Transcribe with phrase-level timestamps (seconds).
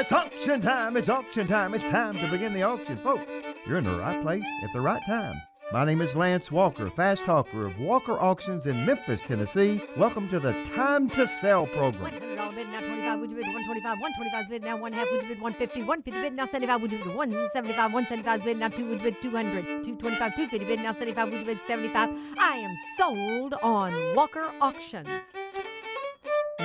[0.00, 0.96] It's auction time!
[0.96, 1.74] It's auction time!
[1.74, 3.32] It's time to begin the auction, folks.
[3.66, 5.34] You're in the right place at the right time.
[5.72, 9.82] My name is Lance Walker, fast talker of Walker Auctions in Memphis, Tennessee.
[9.96, 12.28] Welcome to the Time to Sell program.
[12.48, 15.28] $100 bid now 25 would you bid 125 125 bid now one half would you
[15.28, 18.98] bid 150 150 bid now 75 would you bid 175 175 bid now 2 would
[18.98, 23.54] you bid 200 225 250 bid now 75 would you bid 75 I am sold
[23.62, 25.22] on Walker Auctions.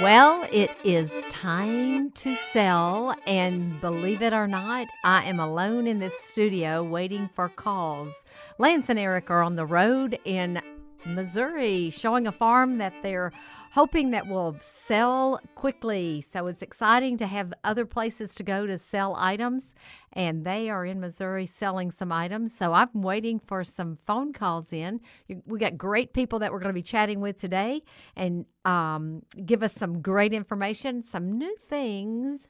[0.04, 6.00] Well, it is time to sell, and believe it or not, I am alone in
[6.00, 8.12] this studio waiting for calls.
[8.58, 10.62] Lance and Eric are on the road in
[11.05, 13.32] Missouri showing a farm that they're
[13.73, 16.22] hoping that will sell quickly.
[16.22, 19.73] So it's exciting to have other places to go to sell items.
[20.12, 22.55] And they are in Missouri selling some items.
[22.55, 25.02] So I'm waiting for some phone calls in.
[25.48, 27.82] We got great people that we're going to be chatting with today
[28.16, 32.48] and um, give us some great information, some new things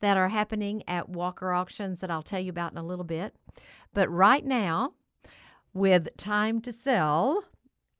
[0.00, 3.34] that are happening at Walker Auctions that I'll tell you about in a little bit.
[3.92, 4.92] But right now,
[5.74, 7.42] with time to sell,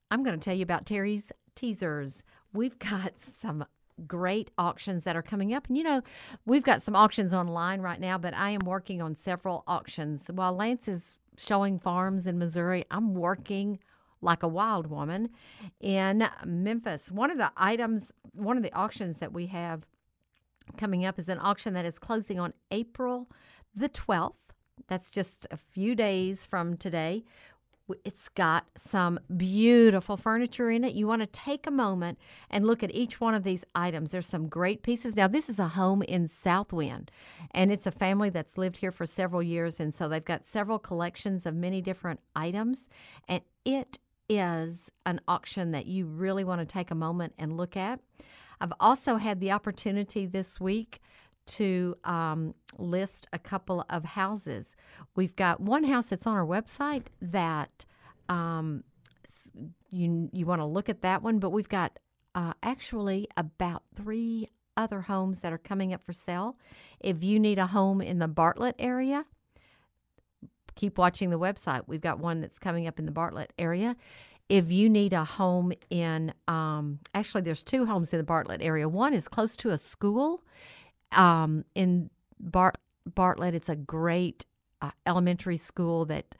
[0.09, 3.65] I'm going to tell you about Terri's teasers we've got some
[4.07, 5.67] great auctions that are coming up.
[5.69, 6.03] And you know,
[6.47, 10.27] we've got some auctions online right now, but I am working on several auctions.
[10.33, 13.79] While Lance is showing farms in Missouri, I'm working
[14.23, 15.31] like a wild woman
[15.81, 17.11] in Memphis.
[17.11, 19.87] One of the items, one of the auctions that we have
[20.77, 23.29] coming up is an auction that is closing on April
[23.75, 24.35] the 12th.
[24.89, 27.25] That's just a few days from today.
[28.05, 30.95] It's got some beautiful furniture in it.
[30.95, 34.11] You want to take a moment and look at each one of these items.
[34.11, 35.17] There's some great pieces.
[35.17, 37.11] Now, this is a home in Southwind,
[37.53, 40.79] and it's a family that's lived here for several years, and so they've got several
[40.79, 42.89] collections of many different items,
[43.29, 47.77] and it is an auction that you really want to take a moment and look
[47.77, 48.01] at.
[48.61, 51.01] I've also had the opportunity this week
[51.47, 54.77] to um, list a couple of houses.
[55.17, 57.85] We've got one house that's on our website that
[58.31, 58.85] um,
[59.91, 61.99] you you want to look at that one, but we've got
[62.35, 66.57] uh, actually about three other homes that are coming up for sale.
[67.01, 69.27] If you need a home in the Bartlett area,
[70.77, 71.83] keep watching the website.
[71.87, 73.97] We've got one that's coming up in the Bartlett area.
[74.49, 78.89] If you need a home in, um, actually, there's two homes in the Bartlett area.
[78.89, 80.43] One is close to a school,
[81.13, 83.55] um, in Bart- Bartlett.
[83.55, 84.47] It's a great
[84.81, 86.37] uh, elementary school that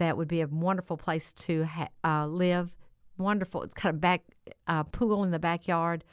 [0.00, 2.70] that would be a wonderful place to ha- uh, live.
[3.18, 3.62] Wonderful.
[3.62, 4.22] It's got a back
[4.66, 6.04] uh, pool in the backyard.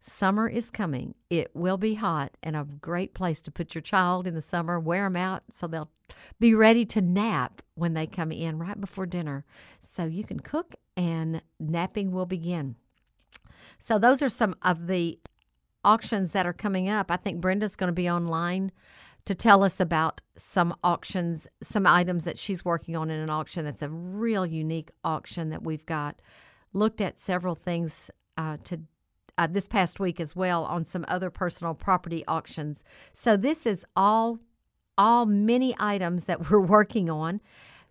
[0.00, 1.14] Summer is coming.
[1.28, 4.80] It will be hot and a great place to put your child in the summer.
[4.80, 5.90] Wear them out so they'll
[6.40, 9.44] be ready to nap when they come in right before dinner.
[9.80, 12.76] So you can cook and napping will begin.
[13.78, 15.18] So those are some of the
[15.84, 17.10] auctions that are coming up.
[17.10, 18.72] I think Brenda's going to be online
[19.26, 23.64] to tell us about some auctions, some items that she's working on in an auction
[23.64, 26.22] that's a real unique auction that we've got.
[26.72, 28.80] Looked at several things uh, to
[29.38, 32.82] uh, this past week as well on some other personal property auctions.
[33.12, 34.38] So this is all
[34.98, 37.40] all many items that we're working on.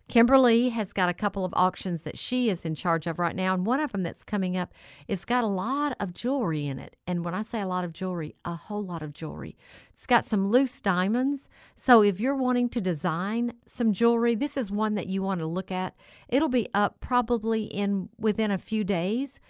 [0.08, 3.54] Kimberly has got a couple of auctions that she is in charge of right now,
[3.54, 4.72] and one of them that's coming up
[5.08, 6.94] is got a lot of jewelry in it.
[7.08, 9.56] And when I say a lot of jewelry, a whole lot of jewelry.
[9.92, 11.48] It's got some loose diamonds.
[11.74, 15.46] So if you're wanting to design some jewelry, this is one that you want to
[15.46, 15.96] look at.
[16.28, 19.40] It'll be up probably in within a few days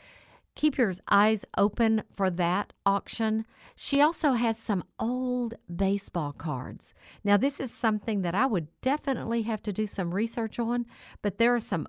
[0.56, 3.46] keep your eyes open for that auction.
[3.76, 6.94] She also has some old baseball cards.
[7.22, 10.86] Now, this is something that I would definitely have to do some research on,
[11.22, 11.86] but there are some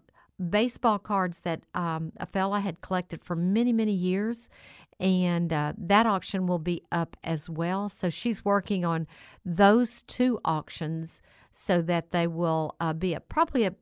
[0.49, 4.49] baseball cards that um, a fella had collected for many, many years.
[4.99, 7.87] And uh, that auction will be up as well.
[7.87, 9.07] So she's working on
[9.45, 13.75] those two auctions so that they will uh, be a, probably a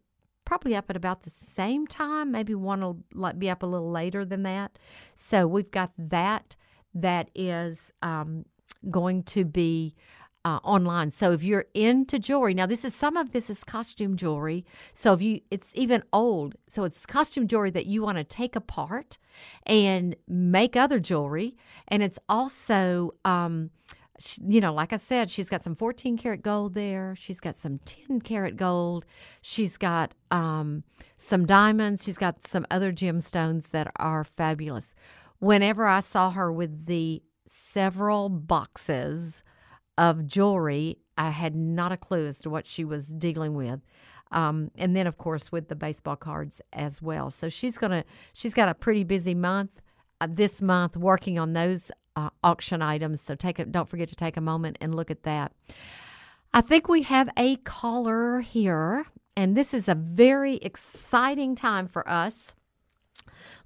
[0.45, 2.31] probably up at about the same time.
[2.31, 4.77] Maybe one will like be up a little later than that.
[5.15, 6.55] So we've got that
[6.93, 8.45] that is um,
[8.89, 9.95] going to be
[10.45, 11.09] uh, online.
[11.09, 14.63] So if you're into jewelry, now this is some of this is costume jewelry.
[14.93, 16.55] So if you, it's even old.
[16.69, 19.17] So it's costume jewelry that you want to take apart
[19.65, 23.71] and make other jewelry, and it's also um,
[24.19, 27.15] she, you know, like I said, she's got some 14 karat gold there.
[27.17, 29.05] She's got some 10 karat gold.
[29.41, 30.83] She's got um,
[31.17, 32.03] some diamonds.
[32.03, 34.95] She's got some other gemstones that are fabulous.
[35.39, 39.43] Whenever I saw her with the several boxes
[39.97, 43.81] of jewelry, I had not a clue as to what she was dealing with.
[44.31, 47.29] Um, and then, of course, with the baseball cards as well.
[47.29, 48.03] So she's gonna,
[48.33, 49.81] she's got a pretty busy month
[50.21, 53.21] uh, this month working on those uh, auction items.
[53.21, 55.51] So take a, don't forget to take a moment and look at that.
[56.53, 62.07] I think we have a caller here, and this is a very exciting time for
[62.07, 62.53] us.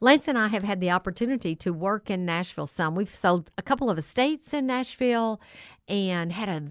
[0.01, 2.95] Lance and I have had the opportunity to work in Nashville some.
[2.95, 5.39] We've sold a couple of estates in Nashville
[5.87, 6.63] and had a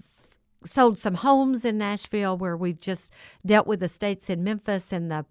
[0.65, 3.11] sold some homes in Nashville where we've just
[3.47, 5.25] dealt with estates in Memphis and the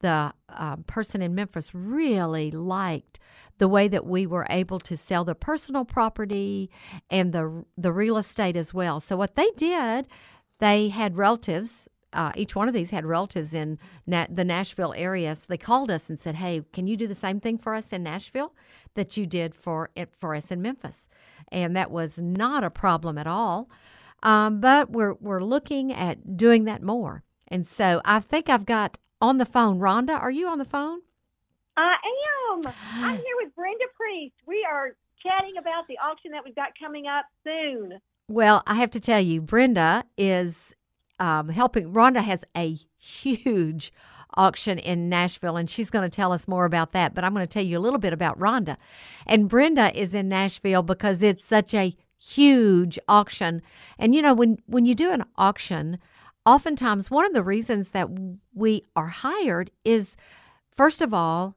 [0.00, 3.18] the uh, person in Memphis really liked
[3.58, 6.70] the way that we were able to sell the personal property
[7.10, 9.00] and the the real estate as well.
[9.00, 10.06] So what they did,
[10.58, 11.88] they had relatives.
[12.12, 15.34] Uh, each one of these had relatives in Na- the Nashville area.
[15.34, 17.92] So they called us and said, "Hey, can you do the same thing for us
[17.92, 18.54] in Nashville
[18.94, 21.08] that you did for for us in Memphis?"
[21.48, 23.68] And that was not a problem at all.
[24.22, 27.22] Um, but we're we're looking at doing that more.
[27.48, 29.78] And so I think I've got on the phone.
[29.78, 31.00] Rhonda, are you on the phone?
[31.76, 31.96] I
[32.52, 32.62] am.
[32.94, 34.34] I'm here with Brenda Priest.
[34.46, 38.00] We are chatting about the auction that we've got coming up soon.
[38.28, 40.74] Well, I have to tell you, Brenda is
[41.18, 41.92] um, helping.
[41.92, 43.92] Rhonda has a huge
[44.36, 47.14] auction in Nashville, and she's going to tell us more about that.
[47.14, 48.76] But I'm going to tell you a little bit about Rhonda.
[49.26, 53.62] And Brenda is in Nashville because it's such a huge auction.
[53.98, 55.98] And you know, when when you do an auction,
[56.46, 58.08] oftentimes one of the reasons that
[58.54, 60.16] we are hired is
[60.70, 61.56] first of all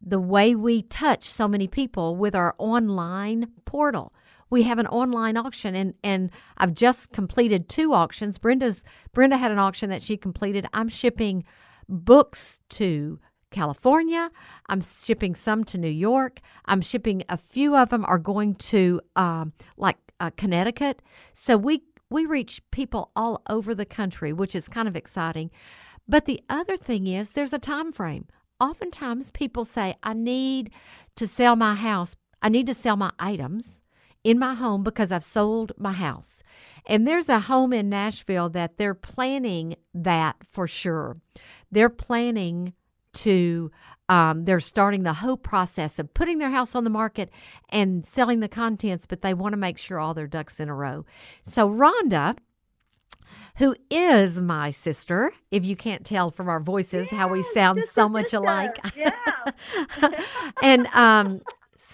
[0.00, 4.12] the way we touch so many people with our online portal
[4.50, 9.50] we have an online auction and and I've just completed two auctions Brenda's Brenda had
[9.50, 11.44] an auction that she completed I'm shipping
[11.88, 13.18] books to
[13.50, 14.30] California.
[14.66, 16.40] I'm shipping some to New York.
[16.66, 21.02] I'm shipping a few of them are going to um, like uh, Connecticut.
[21.32, 25.50] So we we reach people all over the country, which is kind of exciting.
[26.06, 28.26] But the other thing is there's a time frame.
[28.60, 30.70] Oftentimes people say, I need
[31.16, 32.16] to sell my house.
[32.42, 33.80] I need to sell my items
[34.24, 36.42] in my home because I've sold my house.
[36.86, 41.18] And there's a home in Nashville that they're planning that for sure.
[41.70, 42.72] They're planning
[43.14, 43.70] to
[44.10, 47.30] um, they're starting the whole process of putting their house on the market
[47.68, 50.74] and selling the contents, but they want to make sure all their ducks in a
[50.74, 51.04] row.
[51.42, 52.38] So Rhonda,
[53.56, 58.08] who is my sister, if you can't tell from our voices how we sound so
[58.08, 58.38] much sister.
[58.38, 58.76] alike.
[58.96, 59.10] Yeah.
[60.62, 61.40] and um,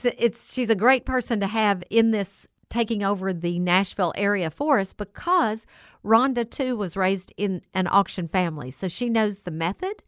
[0.05, 4.81] it's she's a great person to have in this taking over the Nashville area for
[4.81, 5.65] us because
[6.05, 10.03] Rhonda too was raised in an auction family, so she knows the method.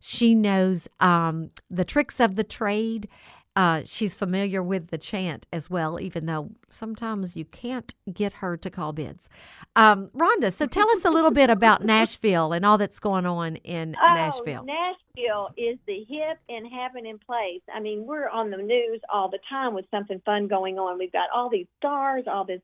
[0.00, 3.08] She knows um, the tricks of the trade.
[3.56, 8.56] Uh, she's familiar with the chant as well, even though sometimes you can't get her
[8.56, 9.28] to call bids.
[9.76, 13.56] Um, Rhonda, so tell us a little bit about Nashville and all that's going on
[13.56, 14.64] in oh, Nashville.
[14.64, 17.62] Nashville is the hip and happening place.
[17.72, 20.98] I mean, we're on the news all the time with something fun going on.
[20.98, 22.62] We've got all these stars, all this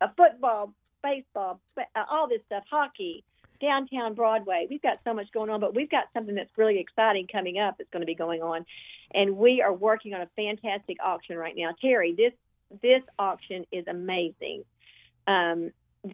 [0.00, 0.72] uh, football,
[1.02, 3.22] baseball, uh, all this stuff, hockey
[3.62, 4.66] downtown Broadway.
[4.68, 7.78] We've got so much going on, but we've got something that's really exciting coming up
[7.78, 8.66] that's going to be going on.
[9.14, 11.70] And we are working on a fantastic auction right now.
[11.82, 12.32] Terri, this
[12.82, 14.64] this auction is amazing.
[15.26, 15.70] Um,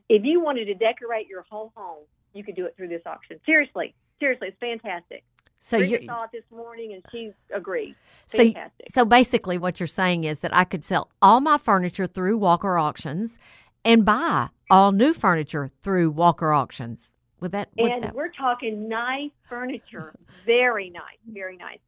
[0.09, 2.05] if you wanted to decorate your whole home,
[2.35, 3.41] you could do it through this auction.
[3.47, 5.25] Seriously, seriously, it's fantastic.
[5.61, 7.97] So Rita you saw it this morning, and she agreed.
[8.27, 8.53] so,
[8.91, 12.79] so basically, what you're saying is that I could sell all my furniture through Walker
[12.79, 13.39] Auctions
[13.85, 17.13] and buy all new furniture through Walker Auctions.
[17.41, 17.69] Would that?
[17.79, 20.13] Would and that we're talking nice furniture,
[20.47, 21.79] very nice, very nice.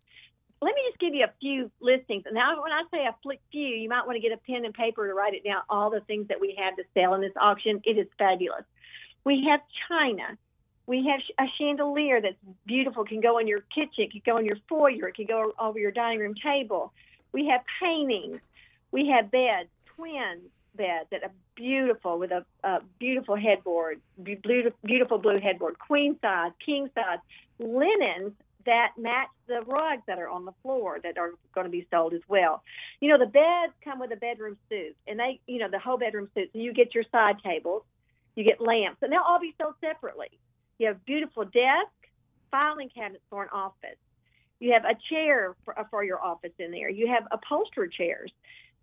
[0.62, 2.24] Let me just give you a few listings.
[2.30, 3.16] Now, when I say a
[3.50, 5.62] few, you might want to get a pen and paper to write it down.
[5.70, 8.64] All the things that we have to sell in this auction, it is fabulous.
[9.24, 10.36] We have china.
[10.86, 13.04] We have a chandelier that's beautiful.
[13.04, 14.04] Can go in your kitchen.
[14.04, 15.08] It can go in your foyer.
[15.08, 16.92] It can go over your dining room table.
[17.32, 18.40] We have paintings.
[18.90, 20.42] We have beds, twin
[20.74, 26.88] beds that are beautiful with a, a beautiful headboard, beautiful, blue headboard, queen size, king
[26.94, 27.18] size,
[27.58, 28.32] linens
[28.64, 32.14] that match the rugs that are on the floor that are going to be sold
[32.14, 32.62] as well.
[33.00, 35.98] You know, the beds come with a bedroom suite, and they, you know, the whole
[35.98, 36.50] bedroom suite.
[36.54, 37.82] So you get your side tables,
[38.36, 40.28] you get lamps, and they'll all be sold separately.
[40.78, 41.92] You have beautiful desk,
[42.50, 44.00] filing cabinets for an office.
[44.60, 46.88] You have a chair for, for your office in there.
[46.88, 48.32] You have upholstered chairs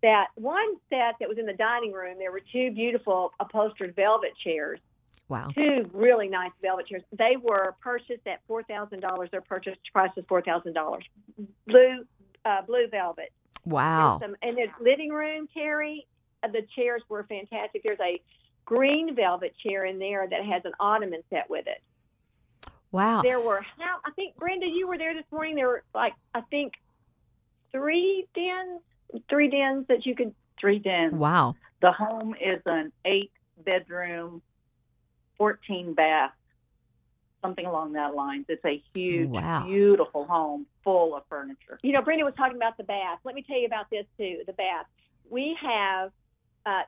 [0.02, 4.32] that one set that was in the dining room, there were two beautiful upholstered velvet
[4.42, 4.80] chairs.
[5.28, 5.50] Wow.
[5.54, 7.02] Two really nice velvet chairs.
[7.12, 9.28] They were purchased at four thousand dollars.
[9.30, 11.04] Their purchase price was four thousand dollars.
[11.66, 12.04] Blue,
[12.44, 13.30] uh, blue velvet.
[13.64, 14.18] Wow.
[14.22, 16.06] Some, and the living room, Terri,
[16.42, 17.82] uh, the chairs were fantastic.
[17.82, 18.20] There's a
[18.64, 21.82] green velvet chair in there that has an ottoman set with it.
[22.90, 23.20] Wow.
[23.22, 25.56] There were how I think Brenda, you were there this morning.
[25.56, 26.72] There were like I think
[27.70, 28.80] three dens,
[29.28, 30.34] three dens that you could.
[30.60, 31.14] Three dens.
[31.14, 31.54] Wow.
[31.80, 33.30] The home is an eight
[33.64, 34.42] bedroom,
[35.36, 36.32] 14 bath,
[37.42, 38.46] something along that lines.
[38.48, 39.64] It's a huge, Wow.
[39.66, 41.78] beautiful home full of furniture.
[41.82, 43.20] You know, Brenda was talking about the bath.
[43.24, 44.42] Let me tell you about this too.
[44.46, 44.86] The bath.
[45.30, 46.10] We have,
[46.66, 46.82] uh,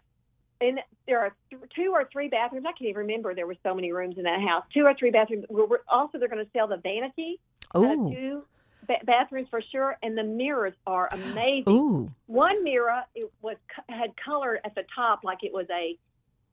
[0.61, 2.67] and there are th- two or three bathrooms.
[2.67, 3.35] I can't even remember.
[3.35, 4.65] There were so many rooms in that house.
[4.75, 5.45] Two or three bathrooms.
[5.49, 7.39] We're, we're also, they're going to sell the vanity.
[7.73, 8.11] Uh, Ooh.
[8.11, 8.45] two
[8.87, 11.65] ba- bathrooms for sure, and the mirrors are amazing.
[11.69, 12.11] Ooh.
[12.27, 13.57] One mirror it was
[13.89, 15.97] had color at the top like it was a.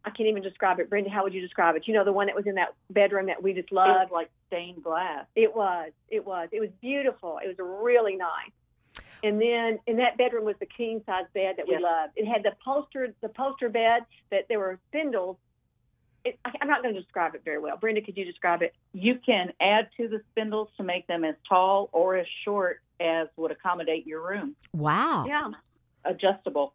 [0.06, 0.90] I can't even describe it.
[0.90, 1.86] Brenda, how would you describe it?
[1.88, 4.12] You know, the one that was in that bedroom that we just It was loved.
[4.12, 5.26] like stained glass.
[5.36, 5.92] It was.
[6.08, 6.48] It was.
[6.54, 7.40] It was beautiful.
[7.44, 8.52] It was really nice.
[9.24, 11.82] And then in that bedroom was the king size bed that we Yes.
[11.82, 12.14] loved.
[12.16, 15.38] It had the poster the poster bed that there were spindles.
[16.26, 17.78] It, I, I'm not going to describe it very well.
[17.78, 18.74] Brenda, could you describe it?
[18.94, 23.28] You can add to the spindles to make them as tall or as short as
[23.38, 24.56] would accommodate your room.
[24.74, 25.26] Wow.
[25.28, 25.52] Yeah.
[26.06, 26.74] Adjustable.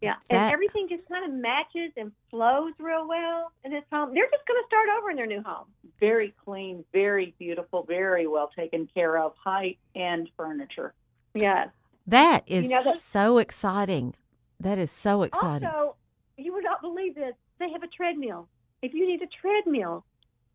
[0.00, 0.14] Yeah.
[0.30, 4.14] And everything just kind of matches and flows real well in this home.
[4.14, 5.66] They're just going to start over in their new home.
[5.98, 10.94] Very clean, very beautiful, very well taken care of, height and furniture.
[11.34, 11.66] Yeah.
[12.06, 14.14] That is You know that- so exciting.
[14.60, 15.68] That is so exciting.
[15.68, 15.96] Also,
[16.36, 17.34] you would not believe this.
[17.58, 18.48] They have a treadmill.
[18.82, 20.04] If you need a treadmill,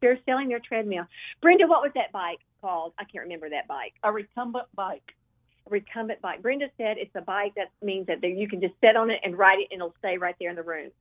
[0.01, 1.06] they're selling their treadmill.
[1.42, 2.94] Brenda, what was that bike called?
[3.00, 3.94] I can't remember that bike.
[4.03, 5.13] A recumbent bike.
[5.68, 6.42] A recumbent bike.
[6.42, 9.38] Brenda said it's a bike that means that you can just sit on it and
[9.38, 10.92] ride it, and it'll stay right there in the room.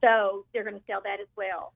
[0.00, 1.72] So they're going to sell that as well.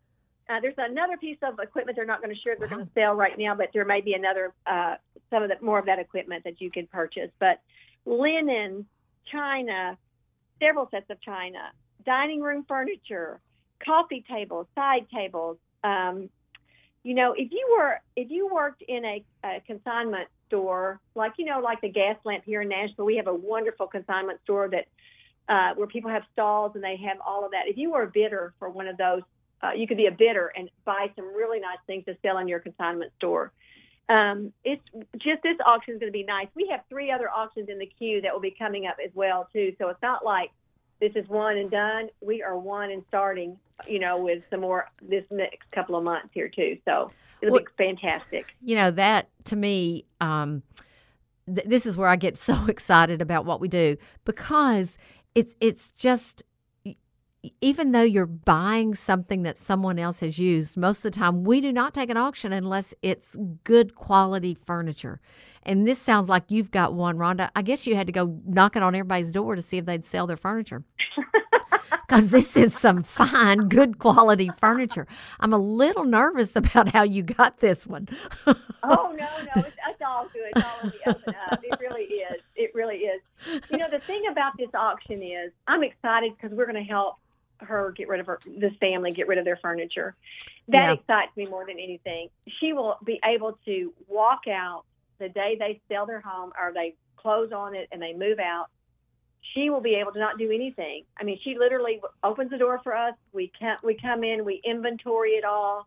[0.49, 3.15] Uh, there's another piece of equipment they're not going to share they're going to sell
[3.15, 4.97] right now, but there may be another uh,
[5.31, 7.31] some of the more of that equipment that you can purchase.
[7.41, 7.61] But
[8.05, 8.85] linen,
[9.31, 9.97] china,
[10.63, 11.71] several sets of china,
[12.05, 13.41] dining room furniture,
[13.85, 15.59] coffee tables, side tables.
[15.83, 16.29] Um,
[17.03, 21.45] you know, if you were if you worked in a, a consignment store, like you
[21.45, 24.87] know, like the Gas Lamp here in Nashville, we have a wonderful consignment store that
[25.49, 27.65] uh, where people have stalls and they have all of that.
[27.67, 29.23] If you were a bidder for one of those,
[29.63, 32.49] uh, you could be a bidder and buy some really nice things to sell in
[32.49, 33.53] your consignment store.
[34.09, 34.83] Um, it's
[35.17, 36.49] just this auction is going to be nice.
[36.55, 39.49] We have three other auctions in the queue that will be coming up as well
[39.53, 39.75] too.
[39.79, 40.51] So it's not like
[41.01, 42.09] this is one and done.
[42.21, 43.57] We are one and starting,
[43.89, 46.79] you know, with some more this next couple of months here too.
[46.85, 47.11] So
[47.43, 48.47] it'll be fantastic.
[48.63, 50.63] you know that to me um
[51.53, 54.97] th- this is where i get so excited about what we do because
[55.35, 56.43] it's it's just
[57.61, 61.61] even though you're buying something that someone else has used most of the time we
[61.61, 65.21] do not take an auction unless it's good quality furniture
[65.67, 68.83] and this sounds like you've got one rhonda i guess you had to go knocking
[68.83, 70.85] on everybody's door to see if they'd sell their furniture
[72.07, 75.07] because this is some fine, good quality furniture.
[75.41, 78.09] I'm a little nervous about how you got this one.
[78.47, 78.55] Oh
[78.85, 80.43] no, no, it's, it's all good.
[80.55, 81.61] It's all in the up and up.
[81.63, 82.41] It really is.
[82.57, 83.23] It really is.
[83.71, 87.17] You know, the thing about this auction is, I'm excited because we're going to help
[87.61, 90.15] her get rid of her this family get rid of their furniture.
[90.69, 90.93] That Yeah.
[90.93, 92.29] excites me more than anything.
[92.61, 94.85] She will be able to walk out
[95.19, 98.67] the day they sell their home or they close on it and they move out.
[99.55, 101.05] She will be able to not do anything.
[101.19, 103.15] I mean, she literally opens the door for us.
[103.33, 105.87] We can we come in, we inventory it all.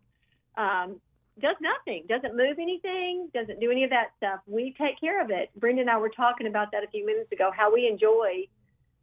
[0.55, 0.99] Um,
[1.39, 4.39] does nothing, doesn't move anything, doesn't do any of that stuff.
[4.47, 5.49] We take care of it.
[5.55, 8.47] Brenda and I were talking about that a few minutes ago, how we enjoy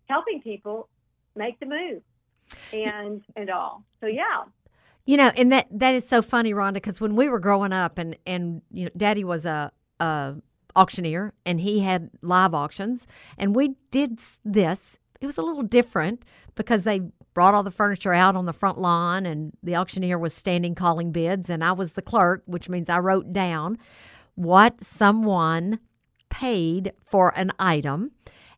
[0.09, 0.89] helping people
[1.37, 2.03] make the move
[2.73, 3.85] and and all.
[4.01, 4.45] So yeah.
[5.07, 7.99] You know, and that that is so funny, Rhonda, because when we were growing up,
[7.99, 9.71] and and you know, Daddy was a,
[10.01, 10.35] a
[10.77, 13.07] auctioneer, and he had live auctions,
[13.39, 14.99] and we did this.
[15.21, 16.25] It was a little different
[16.55, 17.01] because they
[17.33, 21.13] brought all the furniture out on the front lawn, and the auctioneer was standing calling
[21.13, 23.79] bids, and I was the clerk, which means I wrote down
[24.35, 25.79] what someone
[26.29, 28.11] paid for an item,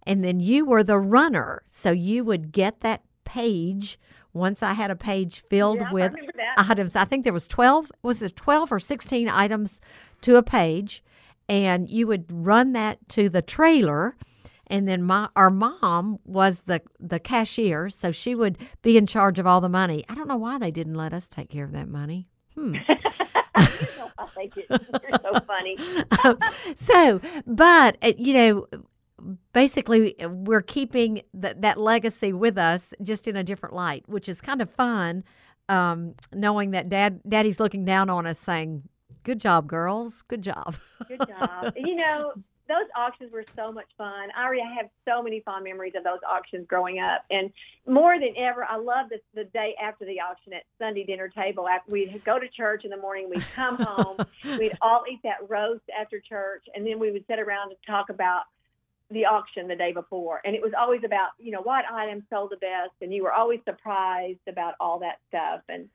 [0.04, 3.98] and then you were the runner, so you would get that page.
[4.32, 6.54] Once I had a page filled Yeah, with that.
[6.70, 6.94] items.
[6.94, 9.80] I think there was 12 was it 12 or 16 items
[10.20, 11.02] to a page
[11.48, 14.16] and you would run that to the trailer
[14.66, 19.38] and then my our mom was the the cashier so she would be in charge
[19.38, 20.04] of all the money.
[20.08, 22.28] I don't know why they didn't let us take care of that money.
[22.54, 22.76] Hmm.
[23.54, 24.86] I know why they didn't.
[25.02, 25.78] You're so funny.
[26.74, 28.66] so, but uh, you know,
[29.52, 34.28] basically, uh, we're keeping that that legacy with us, just in a different light, which
[34.28, 35.24] is kind of fun.
[35.68, 38.84] Um, knowing that dad, daddy's looking down on us, saying,
[39.26, 40.22] "Good job, girls.
[40.22, 40.76] Good job."
[41.08, 41.74] Good job.
[41.76, 42.32] you know,
[42.68, 44.28] those auctions were so much fun.
[44.36, 47.50] I already have so many fond memories of those auctions growing up, and
[47.88, 51.66] more than ever, I love the the day after the auction at Sunday dinner table.
[51.66, 55.38] After we'd go to church in the morning, we'd come home, we'd all eat that
[55.48, 58.44] roast after church, and then we would sit around and talk about
[59.10, 62.52] the auction the day before, and it was always about you know what items sold
[62.52, 65.62] the best, and you were always surprised about all that stuff.
[65.68, 65.88] And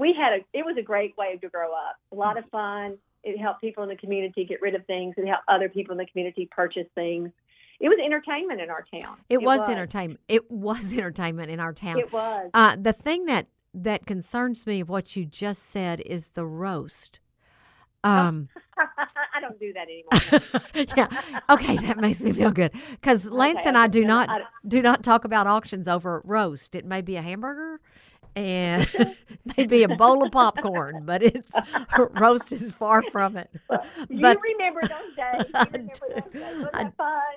[0.00, 1.96] we had a it was a great way to grow up.
[2.12, 2.96] A lot of fun.
[3.22, 5.14] It helped people in the community get rid of things.
[5.18, 7.30] It helped other people in the community purchase things.
[7.78, 9.18] It was entertainment in our town.
[9.28, 10.20] It, was, entertainment.
[10.28, 11.98] It was entertainment in our town.
[11.98, 12.50] It was.
[12.52, 17.20] Uh, the thing that that concerns me of what you just said is the roast.
[18.02, 18.48] Um,
[19.34, 20.86] I don't do that anymore.
[20.96, 21.42] yeah.
[21.50, 24.40] Okay, that makes me feel good because Lance Okay, and I do no, not I-
[24.66, 26.74] do not talk about auctions over roast.
[26.74, 27.80] It may be a hamburger,
[28.36, 28.86] and
[29.56, 31.52] maybe a bowl of popcorn, but it's
[31.96, 33.50] roast is far from it.
[34.08, 35.46] you But remember those days?
[35.48, 36.38] You I remember those do.
[36.38, 36.66] days?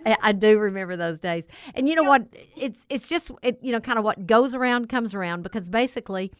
[0.05, 1.45] I- I, do remember those days.
[1.75, 2.27] And you know what?
[2.57, 6.31] It's it's just it, you know kind of what goes around comes around because basically,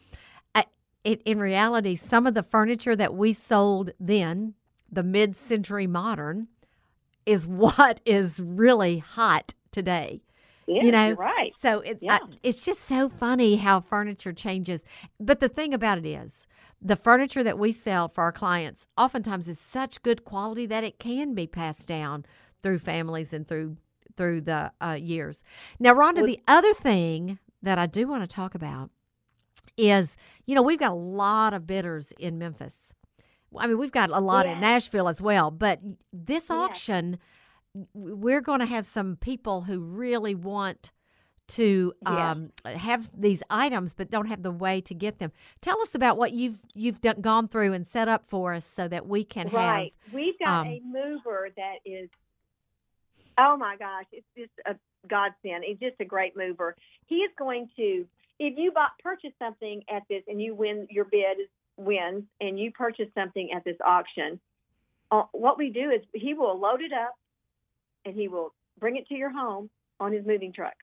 [0.54, 0.66] I,
[1.04, 4.54] it, in reality, some of the furniture that we sold then,
[4.90, 6.48] the mid-century modern,
[7.26, 10.22] is what is really hot today.
[10.66, 11.54] Yeah, you know, you're right.
[11.54, 12.18] So it, Yeah.
[12.22, 14.84] I, it's just so funny how furniture changes.
[15.20, 16.46] But the thing about it is,
[16.80, 20.98] the furniture that we sell for our clients oftentimes is such good quality that it
[20.98, 22.26] can be passed down
[22.62, 23.76] through families and through
[24.16, 25.42] through the uh, years.
[25.80, 28.90] Now, Rhonda, the other thing that I do want to talk about
[29.76, 30.16] is,
[30.46, 32.92] you know, we've got a lot of bidders in Memphis.
[33.56, 35.80] I mean, we've got a lot in Nashville as well, but
[36.12, 36.50] this Yes.
[36.50, 37.18] auction,
[37.92, 40.90] we're going to have some people who really want
[41.46, 45.30] to um, have these items but don't have the way to get them.
[45.60, 48.88] Tell us about what you've you've done, gone through and set up for us so
[48.88, 49.92] that we can Right.
[50.12, 52.08] We've got um, a mover that is,
[53.38, 54.76] oh my gosh, it's just a
[55.06, 55.64] godsend.
[55.66, 56.76] He's just a great mover.
[57.06, 58.06] He is going to,
[58.38, 61.38] if you bought, purchase something at this and you win, your bid
[61.76, 64.40] wins, and you purchase something at this auction,
[65.10, 67.16] uh, what we do is he will load it up
[68.04, 69.70] and he will bring it to your home
[70.00, 70.74] on his moving truck.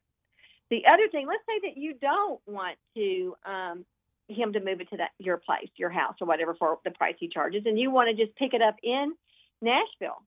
[0.69, 3.85] The other thing, let's say that you don't want to um,
[4.29, 7.15] him to move it to that your place, your house, or whatever for the price
[7.19, 9.13] he charges, and you want to just pick it up in
[9.61, 10.23] Nashville.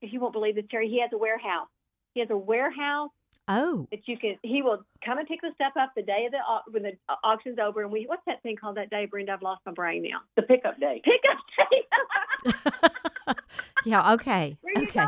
[0.00, 1.68] If you won't believe this, Terri, he has a warehouse.
[2.14, 3.10] He has a warehouse.
[3.48, 4.36] Oh, that you can.
[4.42, 6.92] He will come and pick the stuff up the day of the au- when the
[7.24, 9.32] auction's over, and we what's that thing called that day, Brenda?
[9.32, 10.20] I've lost my brain now.
[10.36, 11.02] The pickup day.
[11.04, 11.38] Pickup
[11.70, 13.34] day.
[13.84, 14.12] yeah.
[14.12, 14.56] Okay.
[14.62, 15.06] There you okay.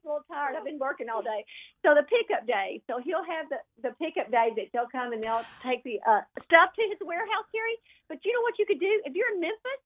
[0.00, 0.56] A little tired.
[0.56, 1.44] I've been working all day.
[1.84, 2.80] So the pickup day.
[2.88, 6.24] So he'll have the, the pickup day that they'll come and they'll take the uh,
[6.48, 7.76] stuff to his warehouse, Terri.
[8.08, 8.90] But you know what you could do?
[9.04, 9.82] If you're in Memphis,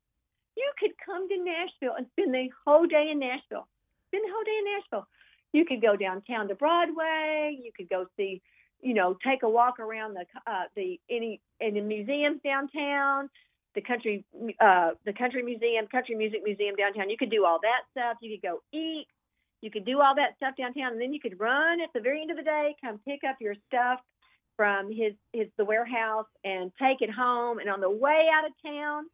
[0.57, 3.67] you could come to Nashville and spend the whole day in Nashville.
[4.09, 5.07] Spend the whole day in Nashville.
[5.53, 7.59] You could go downtown to Broadway.
[7.59, 8.43] You could go see,
[8.81, 13.29] you know, take a walk around the uh, the any the museums downtown
[13.77, 14.25] the country
[14.59, 18.35] uh the country museum country music museum downtown you could do all that stuff you
[18.35, 19.07] could go eat
[19.63, 22.21] you could do all that stuff downtown and then you could run at the very
[22.21, 24.01] end of the day come pick up your stuff
[24.57, 27.59] from his his the warehouse and take it home.
[27.59, 29.05] And on the way out of town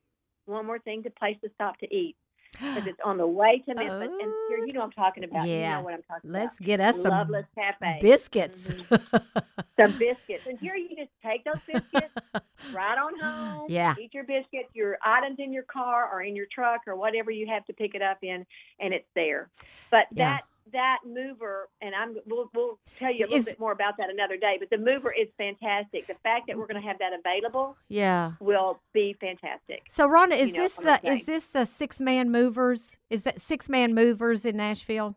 [0.47, 2.17] one more thing to place to stop to eat
[2.53, 5.47] because it's on the way to Memphis and here you know what I'm talking about
[5.49, 5.77] you Yeah.
[5.79, 6.43] know what I'm talking about.
[6.43, 8.69] Let's about get us some Loveless Cafe biscuits.
[8.69, 9.29] Mm-hmm.
[9.81, 12.15] some biscuits and here you just take those biscuits
[12.75, 13.67] right on home.
[13.69, 13.95] Yeah.
[14.01, 17.47] Eat your biscuits, your items in your car or in your truck or whatever you
[17.49, 18.45] have to pick it up in,
[18.81, 19.49] and it's there.
[19.91, 20.37] But Yeah.
[20.39, 23.97] that that mover, and I'm we'll we'll tell you a little Is- bit more about
[23.99, 24.57] that another day.
[24.59, 26.07] But the mover is fantastic.
[26.07, 28.33] The fact that we're going to have that available yeah.
[28.41, 29.83] will be fantastic.
[29.89, 32.97] So Rhonda, is you know, this the is this the six man movers?
[33.11, 35.17] Is that six man movers in Nashville?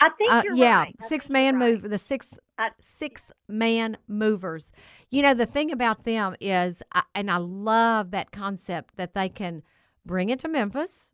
[0.00, 0.96] I think Uh, you're yeah, right.
[1.08, 1.72] Six man right.
[1.72, 4.70] move the six I- six man movers.
[5.10, 9.28] You know the thing about them is, I, and I love that concept that they
[9.28, 9.62] can
[10.06, 11.10] bring it to Memphis.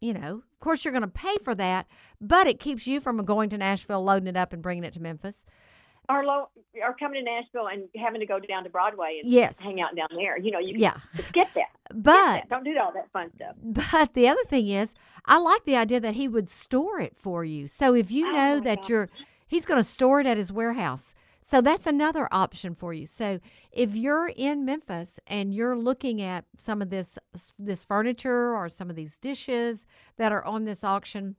[0.00, 1.86] You know, course you're going to pay for that,
[2.20, 5.00] but it keeps you from going to Nashville, loading it up, and bringing it to
[5.00, 5.44] Memphis.
[6.08, 6.48] Or low,
[6.82, 9.58] or coming to Nashville and having to go down to Broadway and Yes.
[9.58, 10.36] hang out down there.
[10.38, 10.96] You know, you can Yeah,
[11.28, 11.70] skip that.
[11.86, 12.48] Skip but that.
[12.50, 13.54] Don't do all that fun stuff.
[13.62, 14.92] But the other thing is,
[15.24, 17.68] I like the idea that he would store it for you.
[17.68, 18.88] So if you Oh know that gosh.
[18.90, 19.08] you're,
[19.46, 21.14] he's going to store it at his warehouse.
[21.46, 23.04] So that's another option for you.
[23.04, 23.38] So
[23.70, 27.18] if you're in Memphis and you're looking at some of this
[27.58, 29.84] this furniture or some of these dishes
[30.16, 31.36] that are on this auction,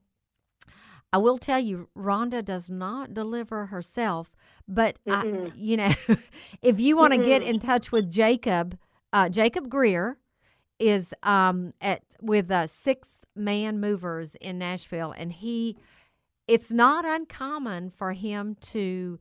[1.11, 4.35] I will tell you, Rhonda does not deliver herself,
[4.67, 5.51] but I, Mm-mm.
[5.55, 5.93] you know,
[6.61, 7.47] if you want to get Mm-mm.
[7.47, 8.77] in touch with Jacob,
[9.11, 10.19] uh, Jacob Greer
[10.77, 15.77] is um, at with uh, six man movers in Nashville, and he,
[16.47, 19.19] it's not uncommon for him to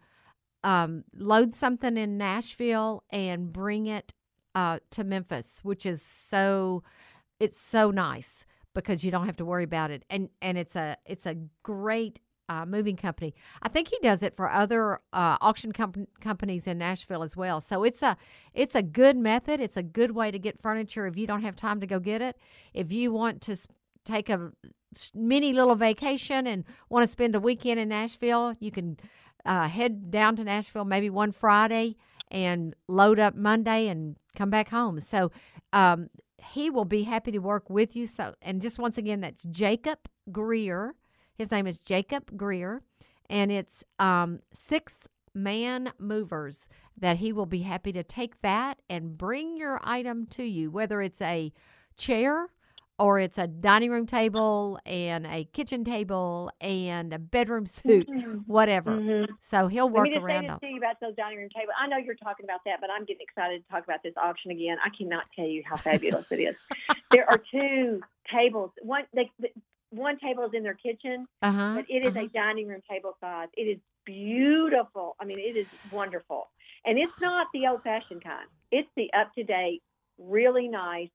[0.64, 4.12] um, load something in Nashville and bring it
[4.54, 6.82] uh, to Memphis, which is so,
[7.38, 10.96] it's so nice because you don't have to worry about it, and and it's a
[11.06, 13.34] it's a great uh, moving company.
[13.62, 17.60] I think he does it for other uh, auction com- companies in Nashville as well.
[17.60, 18.16] So it's a
[18.52, 19.60] it's a good method.
[19.60, 22.20] It's a good way to get furniture if you don't have time to go get
[22.20, 22.36] it.
[22.72, 23.56] If you want to
[24.04, 24.52] take a
[25.14, 28.98] mini little vacation and want to spend a weekend in Nashville, you can
[29.44, 31.96] uh, head down to Nashville maybe one Friday
[32.30, 35.00] and load up Monday and come back home.
[35.00, 35.30] So
[35.72, 38.06] um, he will be happy to work with you.
[38.06, 39.98] So and just once again, that's Jacob
[40.30, 40.94] Greer.
[41.36, 42.82] His name is Jacob Greer,
[43.28, 49.18] and it's um, six man movers that he will be happy to take that and
[49.18, 51.52] bring your item to you, whether it's a
[51.96, 52.50] chair
[52.98, 58.08] or it's a dining room table and a kitchen table and a bedroom suite,
[58.46, 58.92] whatever.
[58.92, 59.28] Mhm.
[59.40, 60.58] So he'll Let work me just say around this them.
[60.60, 61.74] to you about those dining room tables.
[61.78, 64.50] I know you're talking about that, but I'm getting excited to talk about this auction
[64.52, 64.78] again.
[64.84, 66.56] I cannot tell you how fabulous it is.
[67.10, 68.00] There are two
[68.32, 68.70] tables.
[68.82, 69.48] One, they, the,
[69.90, 71.72] one table is in their kitchen, Uh huh.
[71.76, 73.48] but it is a dining room table size.
[73.56, 75.14] It is beautiful.
[75.20, 76.48] I mean, it is wonderful,
[76.84, 78.48] and it's not the old-fashioned kind.
[78.72, 79.82] It's the up-to-date,
[80.18, 81.10] really nice,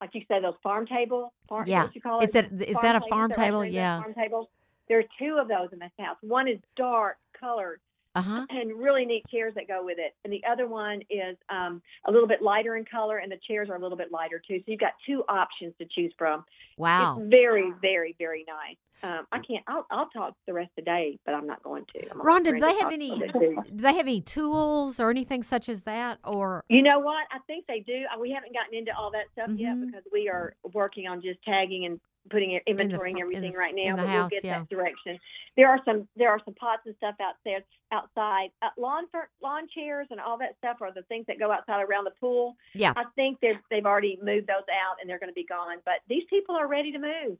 [0.00, 1.32] like you say, those farm table.
[1.48, 1.84] Farm, Yeah.
[1.84, 2.24] What you call it?
[2.24, 3.64] Is that is that a farm table?
[3.64, 4.00] Yeah.
[4.00, 4.48] Farm tables.
[4.88, 6.16] There are two of those in this house.
[6.22, 7.80] One is dark colored
[8.18, 8.46] Uh huh.
[8.50, 10.14] and really neat chairs that go with it.
[10.24, 13.68] And the other one is um, a little bit lighter in color, and the chairs
[13.70, 14.58] are a little bit lighter too.
[14.58, 16.44] So you've got two options to choose from.
[16.76, 17.18] Wow.
[17.20, 18.76] It's very, very, very nice.
[19.00, 19.62] Um, I can't.
[19.68, 22.10] I'll, I'll talk the rest of the day, but I'm not going to.
[22.10, 23.10] I'm Rhonda, do they have any?
[23.10, 23.62] a little bit too.
[23.76, 26.18] Do they have any tools or anything such as that?
[26.24, 27.24] Or You know what?
[27.30, 28.02] I think they do.
[28.12, 29.86] Uh, We haven't gotten into all that stuff yet Mhm.
[29.86, 33.74] because we are working on just tagging and putting it, inventorying in everything the- right
[33.74, 33.96] now.
[33.96, 34.58] but house, we'll get yeah.
[34.60, 35.18] that direction.
[35.56, 37.60] There are some there are some pots and stuff out there
[37.90, 38.50] outside.
[38.62, 39.04] Uh, lawn
[39.42, 42.56] lawn chairs and all that stuff are the things that go outside around the pool.
[42.74, 45.78] yeah, I think they've they've already moved those out and they're going to be gone.
[45.84, 47.38] But these people are ready to move.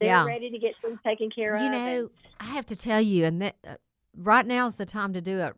[0.00, 0.24] They're Yeah.
[0.24, 1.72] ready to get things taken care you of.
[1.72, 3.76] You know, and- I have to tell you, and that uh,
[4.16, 5.54] right now is the time to do it.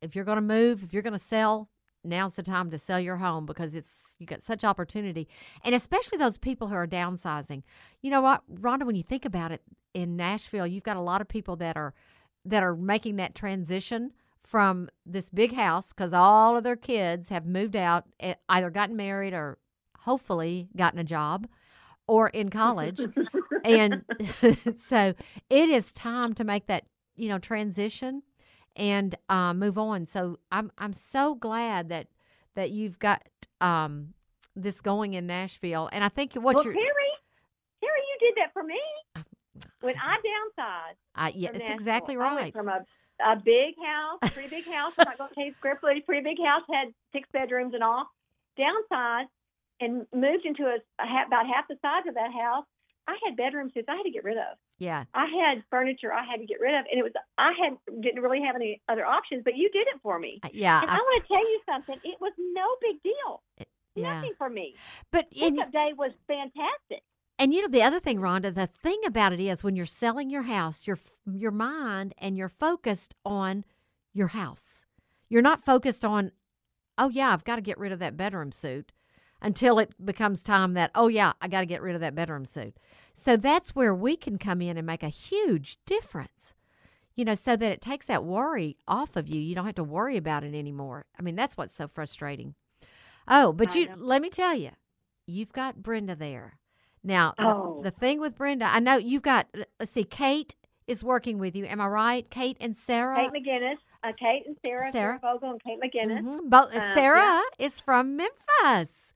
[0.00, 1.68] If you're going to move, if you're going to sell,
[2.04, 5.28] now's the time to sell your home because it's you got such opportunity,
[5.62, 7.62] and especially those people who are downsizing.
[8.02, 8.84] You know what, Rhonda?
[8.84, 9.62] When you think about it,
[9.94, 11.94] in Nashville, you've got a lot of people that are
[12.44, 17.44] that are making that transition from this big house because all of their kids have
[17.44, 19.58] moved out, eh, either gotten married or
[20.00, 21.46] hopefully gotten a job
[22.06, 23.00] or in college.
[23.64, 24.04] and
[24.76, 25.14] so
[25.50, 26.84] it is time to make that,
[27.16, 28.22] you know, transition
[28.78, 30.06] and uh, move on.
[30.06, 32.06] So I'm I'm so glad that
[32.54, 33.22] that you've got
[33.60, 34.14] um,
[34.56, 35.90] this going in Nashville.
[35.92, 37.12] And I think what well, you're Terri,
[37.82, 38.80] Terri, you did that for me
[39.80, 40.96] when I downsized.
[41.14, 41.74] I, yeah, it's Nashville.
[41.74, 42.52] exactly right.
[42.52, 42.84] from a
[43.20, 44.92] a big house, pretty big house.
[44.96, 46.02] I'm not going to tell you.
[46.06, 48.06] Pretty big house had six bedrooms and all.
[48.56, 49.26] Downsized
[49.80, 52.64] and moved into a, a about half the size of that house.
[53.08, 54.56] I had bedroom suites I had to get rid of.
[54.78, 55.04] Yeah.
[55.14, 58.22] I had furniture I had to get rid of, and it was I had didn't
[58.22, 59.42] really have any other options.
[59.44, 60.80] But you did it for me, I- Yeah.
[60.82, 61.96] and I, I- want to tell you something.
[62.04, 63.42] It was no big deal.
[63.94, 64.14] yeah.
[64.14, 64.74] Nothing for me.
[65.10, 67.02] But and, Pickup day was fantastic.
[67.38, 70.30] and you know the other thing, Rhonda, the thing about it is when you're selling
[70.30, 73.64] your house, your your mind and you're focused on
[74.14, 74.84] your house.
[75.28, 76.30] You're not focused on,
[76.96, 78.92] oh yeah, I've got to get rid of that bedroom suit
[79.42, 82.44] until it becomes time that, oh yeah, I got to get rid of that bedroom
[82.44, 82.76] suit.
[83.18, 86.54] So that's where we can come in and make a huge difference.
[87.16, 89.40] You know, so that it takes that worry off of you.
[89.40, 91.04] You don't have to worry about it anymore.
[91.18, 92.54] I mean, that's what's so frustrating.
[93.26, 93.94] Oh, but I you know.
[93.98, 94.70] let me tell you,
[95.26, 96.58] you've got Brenda there.
[97.02, 97.80] Now, the- Oh.
[97.82, 99.48] the, thing with Brenda, I know you've got,
[99.80, 100.54] let's see, Kate
[100.86, 101.64] is working with you.
[101.66, 102.30] Am I right?
[102.30, 103.16] Kate and Sarah?
[103.16, 104.92] Kate McGinnis, uh, Kate and Sarah, Sarah.
[104.92, 106.20] Sarah Vogel and Kate McGinnis.
[106.22, 106.48] Mhm.
[106.48, 109.12] Both, Uh, Sarah is from Memphis.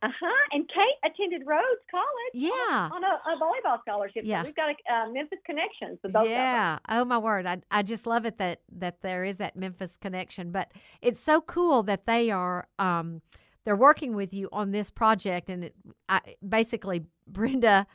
[0.00, 0.48] Uh huh.
[0.52, 2.32] And Kate attended Rhodes College.
[2.32, 2.88] Yeah.
[2.92, 4.22] On, a, a volleyball scholarship.
[4.24, 4.44] So Yeah.
[4.44, 5.98] we've got a uh, Memphis connection.
[6.02, 6.78] So both yeah.
[6.88, 7.46] Oh my word.
[7.46, 10.52] I I just love it that that there is that Memphis connection.
[10.52, 10.70] But
[11.02, 13.22] it's so cool that they are um
[13.64, 15.74] they're working with you on this project and it
[16.08, 17.86] I, basically Brenda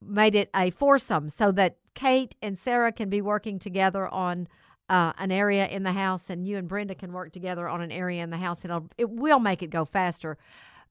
[0.00, 4.46] made it a foursome so that Kate and Sarah can be working together on
[4.88, 7.90] uh, an area in the house and you and Brenda can work together on an
[7.90, 10.38] area in the house and it'll, it will make it go faster.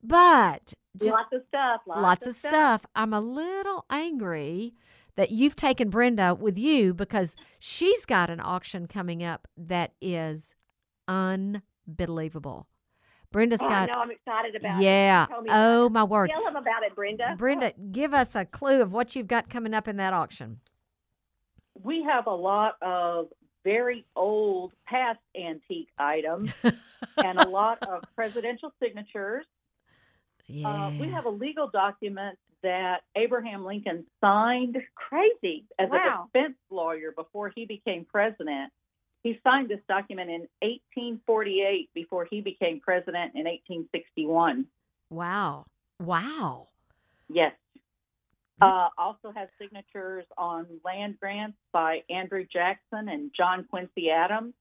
[0.04, 1.82] But just lots of stuff.
[1.88, 2.86] Lots, lots of stuff.
[2.96, 4.74] I'm a little angry
[5.16, 10.54] that you've taken Brenda with you because she's got an auction coming up that is
[11.08, 12.68] unbelievable.
[13.32, 14.02] Brenda's Oh, I got know.
[14.02, 14.84] I'm excited about it.
[14.86, 15.26] yeah.
[15.30, 15.92] Me about Oh it.
[15.92, 16.30] my word.
[16.30, 17.36] Tell them about it, Brenda.
[17.38, 20.60] Brenda, give us a clue of what you've got coming up in that auction.
[21.84, 23.28] We have a lot of
[23.64, 29.46] very old, past antique items and a lot of presidential signatures
[30.48, 30.68] Yeah.
[30.68, 35.66] Uh, we have a legal document that Abraham Lincoln signed Crazy.
[35.78, 36.28] as wow.
[36.34, 38.72] a defense lawyer before he became president.
[39.24, 44.66] He signed this document in 1848 before he became president in 1861.
[45.10, 45.66] wow.
[46.00, 46.68] Wow.
[47.30, 47.54] Yes.
[48.60, 54.54] Uh, also has signatures on land grants by Andrew Jackson and John Quincy Adams.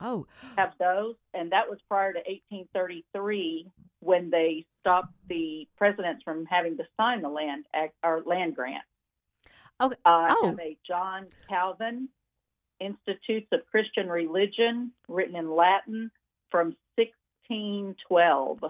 [0.00, 0.26] Oh,
[0.58, 3.66] Have those, and that was prior to 1833
[4.00, 8.84] when they stopped the presidents from having to sign the land act or land grant.
[9.80, 9.96] Okay.
[10.04, 10.46] Uh, I Oh.
[10.50, 12.08] have a John Calvin
[12.78, 16.10] Institutes of Christian Religion written in Latin
[16.50, 18.60] from 1612.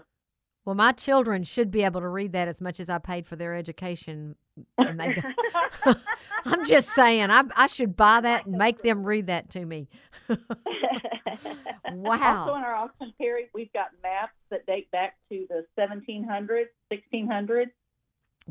[0.65, 3.37] well, my children should be able to read that as much as I paid for
[3.37, 4.37] their education.
[4.79, 5.13] And they
[5.85, 5.95] go,
[6.45, 9.89] I'm just saying, I, I should buy that and make them read that to me.
[11.27, 17.71] Also in our auction period, we've got maps that date back to the 1700s, 1600s.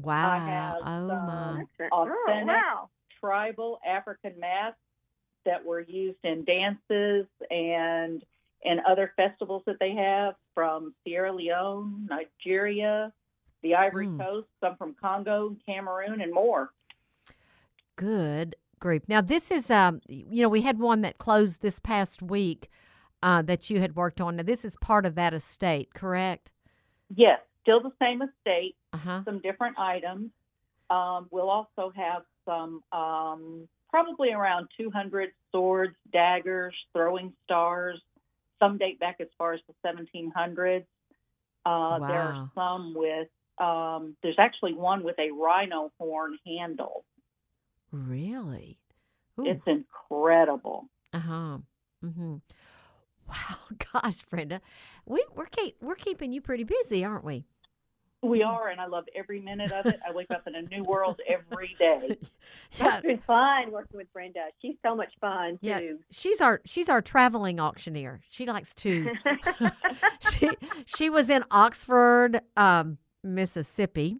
[0.01, 0.39] Wow.
[0.39, 1.63] have Oh, some- my.
[1.91, 2.47] oh, authentic.
[2.47, 2.89] wow.
[3.21, 4.77] tribal African masks
[5.45, 8.23] that were used in dances and
[8.63, 13.13] and other festivals that they have from Sierra Leone, Nigeria,
[13.61, 14.19] the Ivory Mm.
[14.19, 16.71] Coast, some from Congo, Cameroon, and more.
[17.95, 19.03] Good grief.
[19.07, 22.69] Now, this is, um, you know, we had one that closed this past week
[23.23, 24.35] uh, that you had worked on.
[24.35, 26.51] Now, this is part of that estate, correct?
[27.15, 29.21] Yes, still the same estate, Uh huh.
[29.25, 30.31] some different items.
[30.89, 37.99] Um, we'll also have some, um, probably around 200 swords, daggers, throwing stars.
[38.59, 40.85] Some date back as far as the 1700s.
[41.65, 47.03] Uh, There are some with, um, there's actually one with a rhino horn handle.
[47.95, 48.77] Really?
[49.39, 49.45] Ooh.
[49.45, 50.89] It's incredible.
[51.13, 51.57] Uh huh.
[52.03, 52.35] Mm-hmm.
[53.27, 53.57] Wow,
[54.01, 54.61] gosh, Brenda,
[55.05, 57.45] we we're keep, we're keeping you pretty busy, aren't we?
[58.21, 59.99] We are, and I love every minute of it.
[60.07, 62.17] I wake up in a new world every day.
[62.79, 64.45] yeah, It's been fun working with Brenda.
[64.61, 65.79] She's so much fun Yeah.
[65.79, 65.99] too.
[66.11, 68.21] she's our she's our traveling auctioneer.
[68.29, 69.11] She likes to.
[70.39, 70.49] she
[70.85, 74.17] she was in Oxford, um, Mississippi,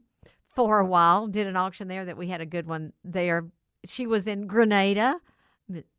[0.56, 1.28] for a while.
[1.28, 3.46] Did an auction there that we had a good one there.
[3.86, 5.19] She was in Grenada,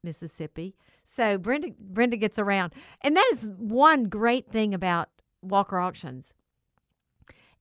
[0.02, 0.74] Mississippi.
[1.04, 5.08] So Brenda Brenda gets around, and that is one great thing about
[5.40, 6.34] Walker Auctions.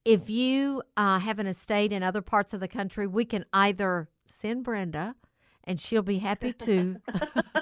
[0.04, 4.10] If you uh, have an estate in other parts of the country, we can either
[4.26, 5.16] send Brenda,
[5.64, 6.98] and she'll be happy to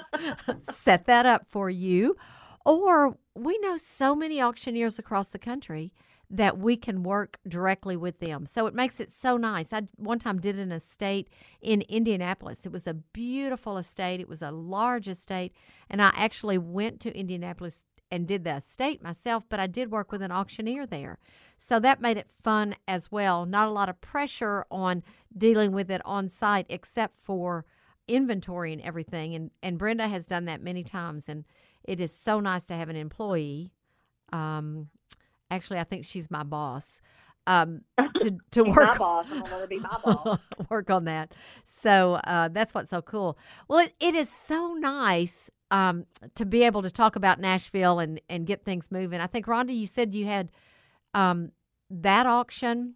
[0.62, 2.16] set that up for you.
[2.64, 5.92] Or we know so many auctioneers across the country
[6.30, 8.46] that we can work directly with them.
[8.46, 9.72] So it makes it so nice.
[9.72, 11.28] I one time did an estate
[11.60, 12.66] in Indianapolis.
[12.66, 14.20] It was a beautiful estate.
[14.20, 15.52] It was a large estate,
[15.88, 20.12] and I actually went to Indianapolis and did the estate myself, but I did work
[20.12, 21.18] with an auctioneer there.
[21.58, 23.46] So that made it fun as well.
[23.46, 25.02] Not a lot of pressure on
[25.36, 27.64] dealing with it on site except for
[28.06, 29.34] inventory and everything.
[29.34, 31.44] And and Brenda has done that many times and
[31.82, 33.72] it is so nice to have an employee.
[34.32, 34.90] Um
[35.54, 37.00] actually I think she's my boss.
[37.46, 37.82] Um
[38.18, 39.26] to to work my boss.
[39.30, 40.38] I'm gonna be my boss.
[40.70, 41.32] work on that.
[41.64, 43.38] So uh, that's what's so cool.
[43.68, 48.20] Well, it, it is so nice um, to be able to talk about Nashville and,
[48.28, 49.20] and get things moving.
[49.20, 50.50] I think, Rhonda, you said you had
[51.14, 51.50] um,
[51.90, 52.94] that auction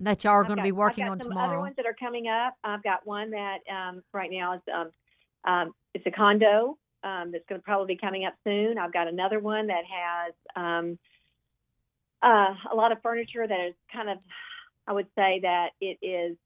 [0.00, 1.54] that y'all are going to be working on some tomorrow.
[1.54, 2.54] Other ones that are coming up.
[2.62, 4.90] I've got one that um, right now is um,
[5.44, 8.78] um, it's a condo um, that's going to probably be coming up soon.
[8.78, 10.98] I've got another one that has um,
[12.22, 14.18] uh, a lot of furniture that is kind of,
[14.86, 16.36] I would say that it is.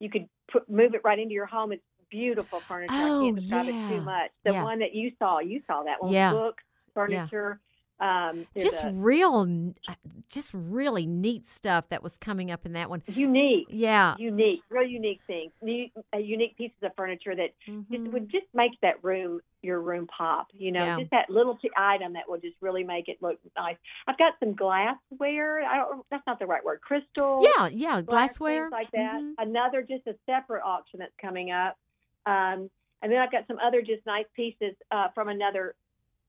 [0.00, 1.72] You could put, move it right into your home.
[1.72, 2.92] It's beautiful furniture.
[2.94, 3.88] I Oh, can't describe it yeah.
[3.88, 4.30] too much.
[4.44, 4.62] The Yeah.
[4.64, 6.12] one that you saw, you saw that one.
[6.12, 6.32] Yeah.
[6.32, 6.62] Books,
[6.94, 7.60] furniture.
[8.00, 9.46] Um, just a- real,
[9.88, 9.94] uh,
[10.28, 13.02] just really neat stuff that was coming up in that one.
[13.06, 13.66] unique.
[13.70, 14.16] Yeah.
[14.18, 18.12] unique, real unique things, new, uh, unique pieces of furniture that just Mhm.
[18.12, 20.48] would just make that room your room pop.
[20.52, 20.98] You know, Yeah.
[20.98, 23.76] just that little t- item that will just really make it look nice.
[24.06, 25.62] I've got some glassware.
[25.64, 26.04] I don't.
[26.10, 26.80] That's not the right word.
[26.82, 27.42] Crystal.
[27.56, 29.20] Yeah, yeah, glassware like that.
[29.22, 29.34] Mhm.
[29.38, 31.78] Another just a separate auction that's coming up.
[32.26, 35.74] Um, and then I've got some other just nice pieces uh, from another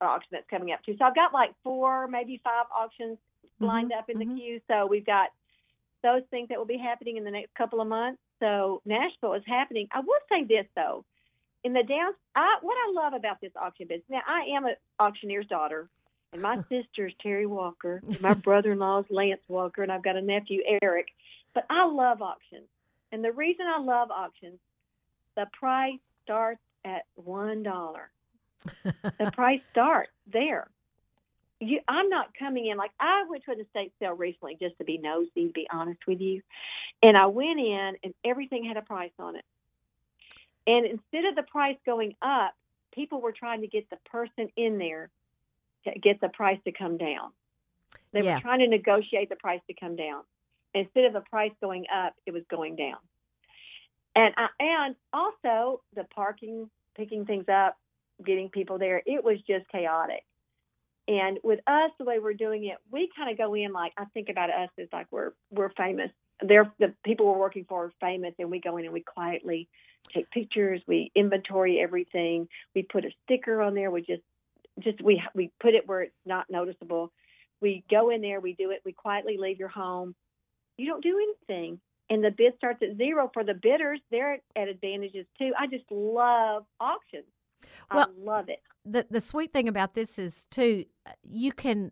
[0.01, 0.95] auction that's coming up too.
[0.97, 3.65] So I've got like four, maybe five auctions mm-hmm.
[3.65, 4.38] lined up in the mm-hmm.
[4.38, 4.62] queue.
[4.67, 5.29] So we've got
[6.03, 8.19] those things that will be happening in the next couple of months.
[8.39, 9.88] So Nashville is happening.
[9.91, 11.05] I will say this though,
[11.63, 14.05] in the down, I, what I love about this auction business.
[14.10, 15.89] Now I am an auctioneer's daughter,
[16.31, 20.21] and my sister's Terri Walker, and my brother-in-law is Lance Walker, and I've got a
[20.21, 21.08] nephew Eric.
[21.53, 22.67] But I love auctions,
[23.12, 24.60] and the reason I love auctions,
[25.36, 28.10] the price starts at one dollar.
[29.19, 30.67] the price starts there.
[31.60, 34.84] you, I'm not coming in like I went to an estate sale recently just to
[34.84, 36.41] be nosy, to be honest with you,
[37.01, 39.45] and I went in and everything had a price on it.
[40.67, 42.54] And instead of the price going up,
[42.93, 45.10] people were trying to get the person in there
[45.86, 47.32] to get the price to come down.
[48.13, 48.36] They Yeah.
[48.36, 50.23] were trying to negotiate the price to come down.
[50.73, 52.97] Instead of the price going up, it was going down.
[54.15, 57.78] And I, and also the parking, picking things up,
[58.23, 60.23] getting people there, it was just chaotic.
[61.08, 64.06] And with us, the way we're doing it, we kind of go in like I
[64.06, 66.10] think about us as like we're we're famous.
[66.41, 69.69] They're the people we're working for are famous, and we go in and we quietly
[70.13, 70.82] take pictures.
[70.88, 72.47] We inventory everything.
[72.73, 73.91] We put a sticker on there.
[73.91, 74.23] We just
[74.80, 77.12] just we we put it where it's not noticeable.
[77.62, 78.39] We go in there.
[78.39, 78.82] We do it.
[78.84, 80.15] We quietly leave your home.
[80.78, 83.99] You don't do anything, and the bid starts at zero for the bidders.
[84.10, 85.51] They're at advantages too.
[85.58, 87.25] I just love auctions.
[87.93, 88.62] Well, I love it.
[88.86, 91.91] the the sweet thing about this is too uh, you can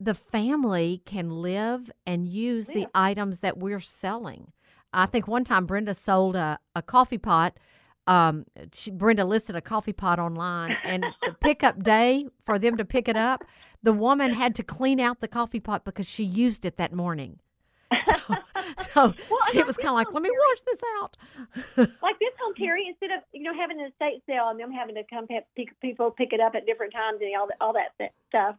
[0.00, 4.52] the family can live and use the items that we're selling.
[4.92, 7.58] I think one time Brenda sold a, a coffee pot.
[8.06, 12.84] Um, she, Brenda listed a coffee pot online, and the pickup day for them to
[12.84, 13.44] pick it up,
[13.82, 17.38] the woman had to clean out the coffee pot because she used it that morning.
[18.04, 18.14] So,
[18.94, 21.16] so Well, she was kind of like, "Let me wash this out."
[22.02, 24.94] like this home Terri, instead of you know having an estate sale and them having
[24.94, 25.44] to come pick,
[25.80, 28.56] people pick it up at different times and all that all that stuff,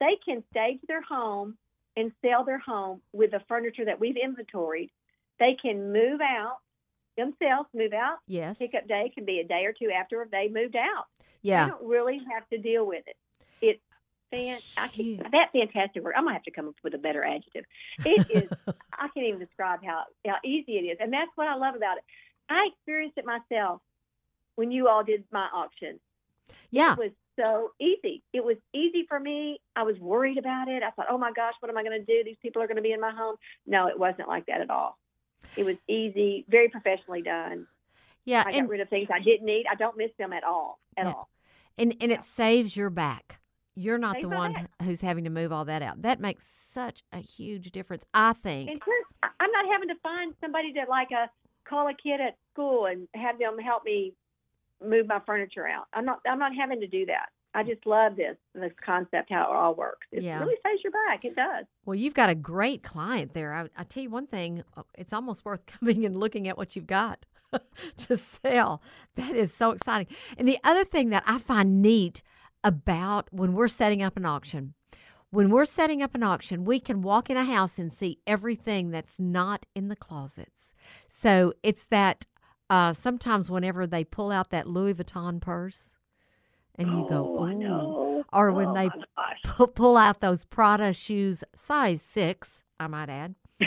[0.00, 1.56] they can stage their home
[1.96, 4.90] and sell their home with the furniture that we've inventoried.
[5.40, 6.58] They can move out
[7.16, 8.18] themselves, move out.
[8.26, 11.06] yes, Pickup day can be a day or two after they moved out.
[11.42, 13.16] yeah, They don't really have to deal with it.
[14.34, 14.58] Fan.
[14.76, 14.88] I
[15.32, 16.14] that fantastic word.
[16.16, 17.64] I'm gonna have to come up with a better adjective.
[18.04, 18.50] It is.
[18.92, 21.98] I can't even describe how how easy it is, and that's what I love about
[21.98, 22.04] it.
[22.48, 23.80] I experienced it myself
[24.56, 25.98] when you all did my auction.
[26.70, 26.92] yeah.
[26.92, 28.22] It was so easy.
[28.32, 29.60] It was easy for me.
[29.74, 30.82] I was worried about it.
[30.84, 32.22] I thought, oh my gosh, what am I going to do?
[32.24, 33.34] These people are going to be in my home.
[33.66, 34.96] No, it wasn't like that at all.
[35.56, 37.66] It was easy, very professionally done.
[38.24, 39.64] Yeah, I and got rid of things I didn't need.
[39.70, 40.78] I don't miss them at all.
[40.96, 41.12] At Yeah.
[41.12, 41.28] all.
[41.76, 42.18] and and Yeah.
[42.18, 43.40] it saves your back.
[43.76, 44.70] You're not the one back.
[44.82, 46.02] who's having to move all that out.
[46.02, 48.04] That makes such a huge difference.
[48.14, 48.70] I think.
[48.70, 48.80] And
[49.40, 51.28] I'm not having to find somebody to like a
[51.68, 54.12] call a kid at school and have them help me
[54.84, 55.86] move my furniture out.
[55.92, 56.20] I'm not.
[56.28, 57.30] I'm not having to do that.
[57.56, 60.06] I just love this this concept how it all works.
[60.12, 60.40] It Yeah.
[60.40, 61.24] really saves your back.
[61.24, 61.64] It does.
[61.84, 63.54] Well, you've got a great client there.
[63.54, 66.74] I, I tell you one thing, uh, it's almost worth coming and looking at what
[66.76, 67.26] you've got
[67.96, 68.82] to sell.
[69.16, 70.08] That is so exciting.
[70.36, 72.22] And the other thing that I find neat
[72.64, 74.74] about when we're setting up an auction,
[75.30, 78.90] when we're setting up an auction, we can walk in a house and see everything
[78.90, 80.72] that's not in the closets.
[81.08, 82.26] So it's that
[82.70, 85.94] uh, sometimes whenever they pull out that Louis Vuitton purse
[86.76, 88.24] and you go, oh, I know.
[88.32, 93.34] or when Oh, they pull out those Prada shoes, size six, I might add.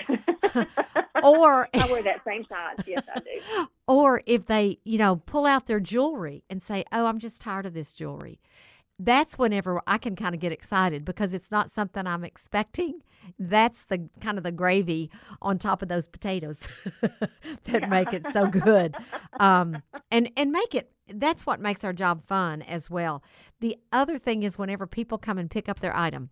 [1.23, 2.85] or I wear that same size.
[2.85, 3.67] Yes, I do.
[3.87, 7.65] or if they, you know, pull out their jewelry and say, "Oh, I'm just tired
[7.65, 8.39] of this jewelry."
[8.99, 13.01] That's whenever I can kind of get excited because it's not something I'm expecting.
[13.37, 16.61] That's the kind of the gravy on top of those potatoes
[17.65, 18.95] that make it so good.
[19.39, 23.23] Um, and and make it that's what makes our job fun as well.
[23.59, 26.31] The other thing is whenever people come and pick up their item,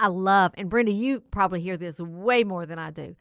[0.00, 3.16] I love and Brenda, you probably hear this way more than I do.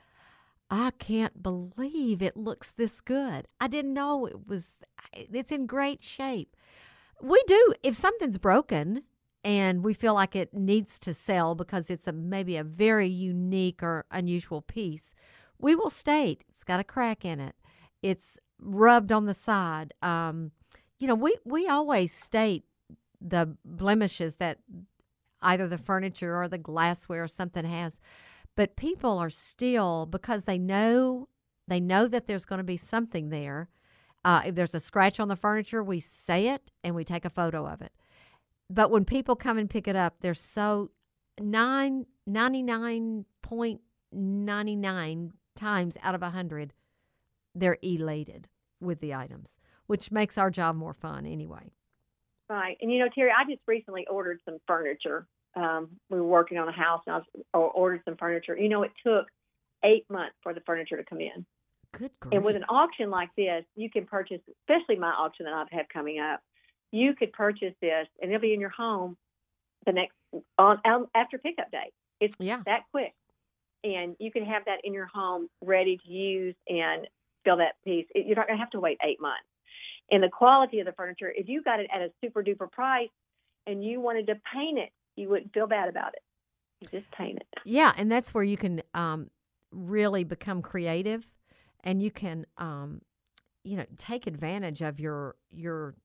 [0.69, 3.47] I can't believe it looks this good.
[3.61, 4.77] I didn't know it was
[5.13, 6.55] it's in great shape.
[7.21, 9.03] We do if something's broken
[9.43, 13.81] and we feel like it needs to sell because it's a maybe a very unique
[13.81, 15.13] or unusual piece,
[15.57, 17.55] we will state it's got a crack in it.
[18.01, 19.93] It's rubbed on the side.
[20.01, 20.51] Um,
[20.99, 22.63] you know, we we always state
[23.19, 24.59] the blemishes that
[25.41, 27.99] either the furniture or the glassware or something has.
[28.55, 31.29] But people are still because they know
[31.67, 33.69] they know that there's going to be something there.
[34.27, 37.29] Uh, if there's a scratch on the furniture, we say it and we take a
[37.29, 37.93] photo of it.
[38.69, 40.91] But when people come and pick it up, they're so
[41.39, 43.79] nine ninety nine point
[44.11, 46.73] ninety nine times out of a hundred,
[47.55, 48.49] they're elated
[48.81, 51.71] with the items, which makes our job more fun anyway.
[52.49, 52.77] Right.
[52.81, 55.25] And you know, Terri, I just recently ordered some furniture.
[55.55, 58.57] Um, we were working on a house and I was, or ordered some furniture.
[58.57, 59.27] You know, it took
[59.85, 61.45] eight months for the furniture to come in.
[61.93, 62.33] Good grief.
[62.33, 65.69] And with an auction like this, you can purchase, especially my auction that I have
[65.71, 66.41] had coming up,
[66.91, 69.17] you could purchase this and it'll be in your home
[69.85, 70.13] the next
[70.57, 71.91] on um, after pickup day.
[72.19, 72.61] It's yeah.
[72.65, 73.13] that quick,
[73.83, 77.07] and you can have that in your home ready to use and
[77.45, 78.05] fill that piece.
[78.13, 79.47] It, you're not going to have to wait eight months.
[80.09, 83.09] And the quality of the furniture, if you got it at a super duper price
[83.67, 86.21] and you wanted to paint it you wouldn't feel bad about it.
[86.79, 87.47] You just paint it.
[87.65, 89.29] Yeah, and that's where you can um,
[89.71, 91.25] really become creative,
[91.87, 93.01] and you can, um,
[93.63, 95.95] you know, take advantage of your your,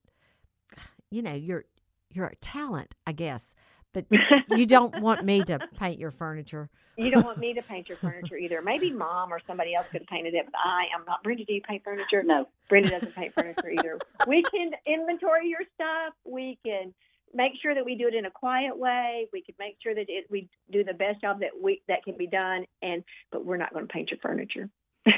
[1.10, 1.64] you know, your
[2.08, 3.54] your talent, I guess.
[3.92, 4.06] But
[4.50, 6.70] you don't want me to paint your furniture.
[6.96, 8.62] You don't want me to paint your furniture either.
[8.62, 11.24] Maybe mom or somebody else could have painted it, but I am not.
[11.24, 12.22] Brenda, do you paint furniture?
[12.22, 12.46] No.
[12.68, 13.98] Brenda doesn't paint furniture either.
[14.28, 16.14] We can inventory your stuff.
[16.24, 16.94] We can
[17.34, 19.26] make sure that we do it in a quiet way.
[19.32, 22.16] We can make sure that it, we do the best job that we that can
[22.16, 22.66] be done.
[22.82, 23.02] And
[23.32, 24.70] but we're not going to paint your furniture.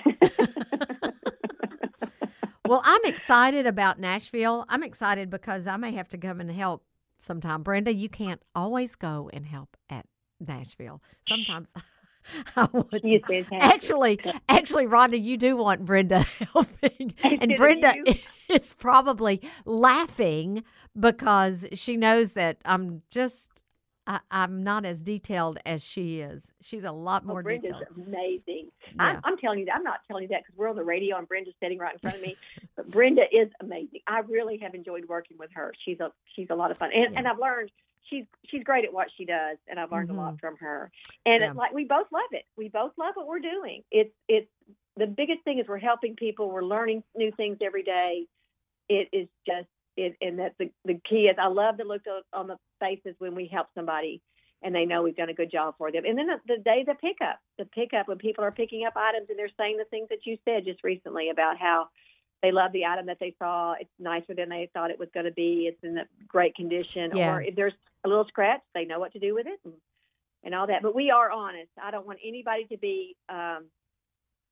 [2.66, 4.64] Well, I'm excited about Nashville.
[4.70, 6.82] I'm excited because I may have to come and help
[7.20, 7.62] sometime.
[7.62, 10.06] Brenda, you can't always go and help at
[10.40, 11.02] Nashville.
[11.28, 11.70] Sometimes
[12.56, 13.04] I would.
[13.60, 14.18] Actually,
[14.48, 16.20] actually, Rhonda, you do want Brenda
[16.54, 18.14] helping, and Brenda you.
[18.48, 20.64] is probably laughing
[20.98, 23.53] because she knows that I'm just.
[24.06, 26.52] I, I'm not as detailed as she is.
[26.60, 28.06] She's a lot Oh, more Brenda's detailed.
[28.06, 28.70] amazing.
[28.94, 29.02] Yeah.
[29.02, 29.76] I'm, I'm telling you that.
[29.76, 31.98] I'm not telling you that because we're on the radio and Brenda's sitting right in
[32.00, 32.36] front of me.
[32.76, 34.00] but Brenda is amazing.
[34.06, 35.72] I really have enjoyed working with her.
[35.84, 37.18] She's a she's a lot of fun, and Yeah.
[37.18, 37.70] and I've learned
[38.10, 40.40] she's she's great at what she does, and I've learned a lot Mhm.
[40.40, 40.90] from her.
[41.24, 41.48] And Yeah.
[41.48, 42.44] it's like we both love it.
[42.56, 43.82] We both love what we're doing.
[43.90, 44.50] It's it's
[44.96, 46.50] the biggest thing is we're helping people.
[46.50, 48.26] We're learning new things every day.
[48.88, 49.66] It is just
[49.96, 53.14] it, and that's the the key is I love the look on- on the faces
[53.18, 54.20] when we help somebody
[54.62, 56.04] and they know we've done a good job for them.
[56.06, 59.26] And then the, the day the pickup, the pickup when people are picking up items
[59.28, 61.88] and they're saying the things that you said just recently about how
[62.42, 63.74] they love the item that they saw.
[63.78, 65.66] It's nicer than they thought it was going to be.
[65.68, 67.12] It's in a great condition.
[67.14, 67.34] Yeah.
[67.34, 67.74] Or if there's
[68.04, 69.74] a little scratch, they know what to do with it and,
[70.42, 70.82] and all that.
[70.82, 71.70] But we are honest.
[71.82, 73.16] I don't want anybody to be.
[73.28, 73.66] Um,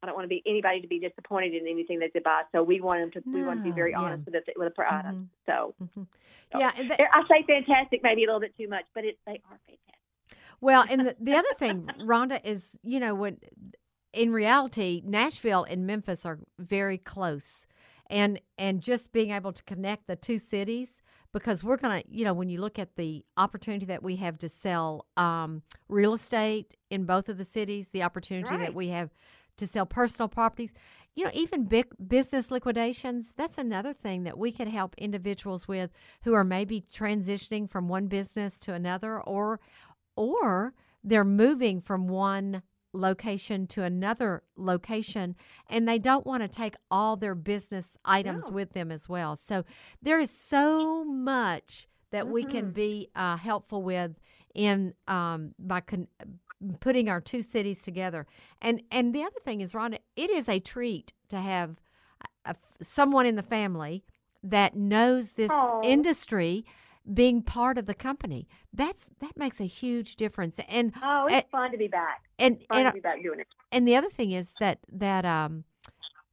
[0.03, 2.43] I don't want to be anybody to be disappointed in anything that they buy.
[2.51, 3.31] So we want them to.
[3.31, 3.99] We want to be No, very yeah.
[4.01, 5.27] honest with the, with the.
[5.47, 6.07] So Mhm.
[6.53, 9.19] So- Yeah, and the- I say fantastic, maybe a little bit too much, but it,
[9.27, 9.79] they are fantastic.
[10.61, 13.39] Well, and the, the other thing, Rhonda, is you know when
[14.13, 17.67] in reality, Nashville and Memphis are very close,
[18.09, 21.01] and and just being able to connect the two cities
[21.33, 24.49] because we're gonna, you know, when you look at the opportunity that we have to
[24.49, 29.11] sell um, real estate in both of the cities, the opportunity that we have
[29.57, 30.73] to sell personal properties.
[31.15, 35.91] You know, even big business liquidations, that's another thing that we could help individuals with
[36.25, 39.61] who are maybe transitioning from one business to another or
[40.17, 40.75] or
[41.05, 42.63] they're moving from one
[42.95, 45.35] location to another location
[45.69, 48.51] and they don't want to take all their business items No.
[48.51, 49.35] with them as well.
[49.37, 49.65] So
[50.03, 52.75] there is so much that we can Mhm.
[52.75, 54.19] be uh, helpful with
[54.55, 56.09] in um, by con-
[56.81, 58.27] putting our two cities together.
[58.61, 61.81] And and the other thing is, Rhonda, it is a treat to have
[62.47, 64.05] a, a- someone in the family
[64.43, 65.81] that knows this Aw.
[65.83, 66.65] industry
[67.13, 68.47] being part of the company.
[68.73, 70.59] That's that makes a huge difference.
[70.69, 72.23] And Oh, it's and fun to be back.
[72.39, 73.47] and, Fun and to be back doing it.
[73.71, 75.65] and the other thing is that that um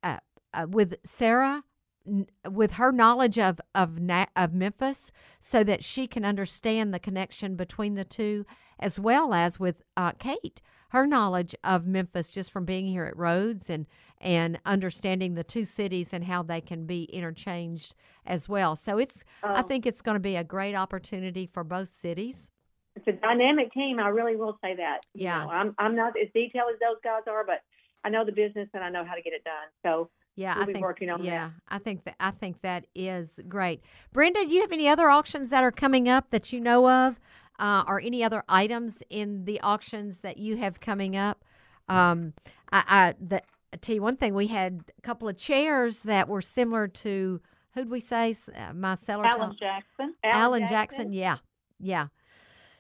[0.03, 0.17] uh,
[0.53, 1.63] uh, with Sarah
[2.07, 6.99] n- with her knowledge of of Na- of Memphis so that she can understand the
[6.99, 8.45] connection between the two
[8.79, 10.61] as well as with uh, Kate
[10.91, 13.85] her knowledge of Memphis just from being here at Rhodes and
[14.19, 17.93] and understanding the two cities and how they can be interchanged
[18.25, 19.63] as well so it's I Oh.
[19.63, 22.49] think it's going to be a great opportunity for both cities
[22.95, 23.99] It's a dynamic team.
[23.99, 25.01] I really will say that.
[25.13, 25.43] You Yeah.
[25.43, 27.61] know, I'm I'm not as detailed as those guys are, but
[28.03, 29.67] I know the business and I know how to get it done.
[29.85, 31.25] So Yeah, We'll I think working on that.
[31.27, 33.81] yeah, I think that I think that is great.
[34.11, 37.19] Brenda, do you have any other auctions that are coming up that you know of,
[37.59, 41.43] uh, or any other items in the auctions that you have coming up?
[41.87, 42.33] Um,
[42.71, 43.41] I, I the
[43.71, 47.41] I tell you one thing, we had a couple of chairs that were similar to
[47.75, 48.35] who'd we say?
[48.55, 50.15] Uh, my seller Alan told- Jackson.
[50.23, 51.13] Alan Jackson.
[51.13, 51.37] Yeah,
[51.79, 52.07] yeah.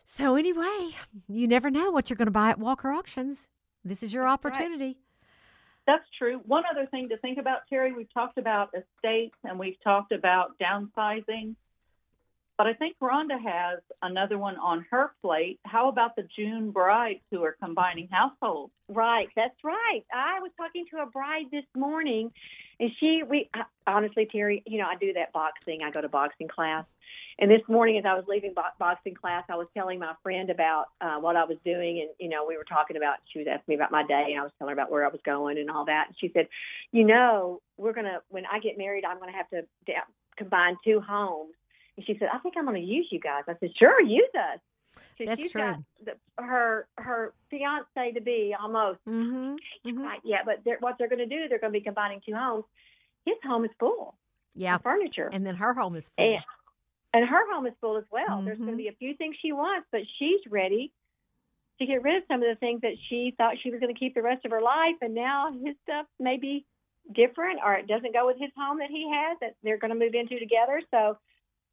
[0.05, 0.95] So anyway,
[1.27, 3.47] you never know what you're going to buy at Walker Auctions.
[3.85, 4.51] This is your That's right.
[4.53, 4.97] opportunity.
[5.85, 6.41] That's true.
[6.45, 10.57] One other thing to think about, Terri, we've talked about estates and we've talked about
[10.59, 11.55] downsizing,
[12.59, 15.61] but I think Rhonda has another one on her plate.
[15.63, 18.73] How about the June brides who are combining households?
[18.89, 20.01] Right, that's right.
[20.13, 22.33] I was talking to a bride this morning,
[22.81, 23.49] and she, we
[23.87, 25.83] honestly, Terri, you know, I do that boxing.
[25.85, 26.83] I go to boxing class,
[27.39, 30.49] and this morning, as I was leaving bo- boxing class, I was telling my friend
[30.49, 33.19] about uh, what I was doing, and you know, we were talking about.
[33.31, 35.09] She was asking me about my day, and I was telling her about where I
[35.09, 36.07] was going and all that.
[36.07, 36.49] And she said,
[36.91, 39.61] "You know, we're gonna when I get married, I'm gonna have to
[40.35, 41.53] combine two homes."
[42.05, 44.59] She said, "I think I'm gonna use you guys." I said, "Sure, use us."
[45.17, 45.61] So That's she's true.
[45.61, 49.55] got the, her her fiance to be almost Mm-hmm.
[49.89, 52.21] hmm Right, yeah, but they're, what they're going to do, they're going to be combining
[52.25, 52.63] two homes.
[53.25, 54.15] His home is full
[54.55, 55.29] Yeah, of furniture.
[55.31, 56.25] and then her home is full.
[56.25, 56.43] And
[57.13, 58.41] and her home is full as well.
[58.43, 60.91] There's going to be a few things she wants, but she's ready
[61.79, 63.99] to get rid of some of the things that she thought she was going to
[63.99, 66.65] keep the rest of her life, and now his stuff may be
[67.13, 69.97] different, or it doesn't go with his home that he has that they're going to
[69.97, 70.81] move into together.
[70.91, 71.17] So,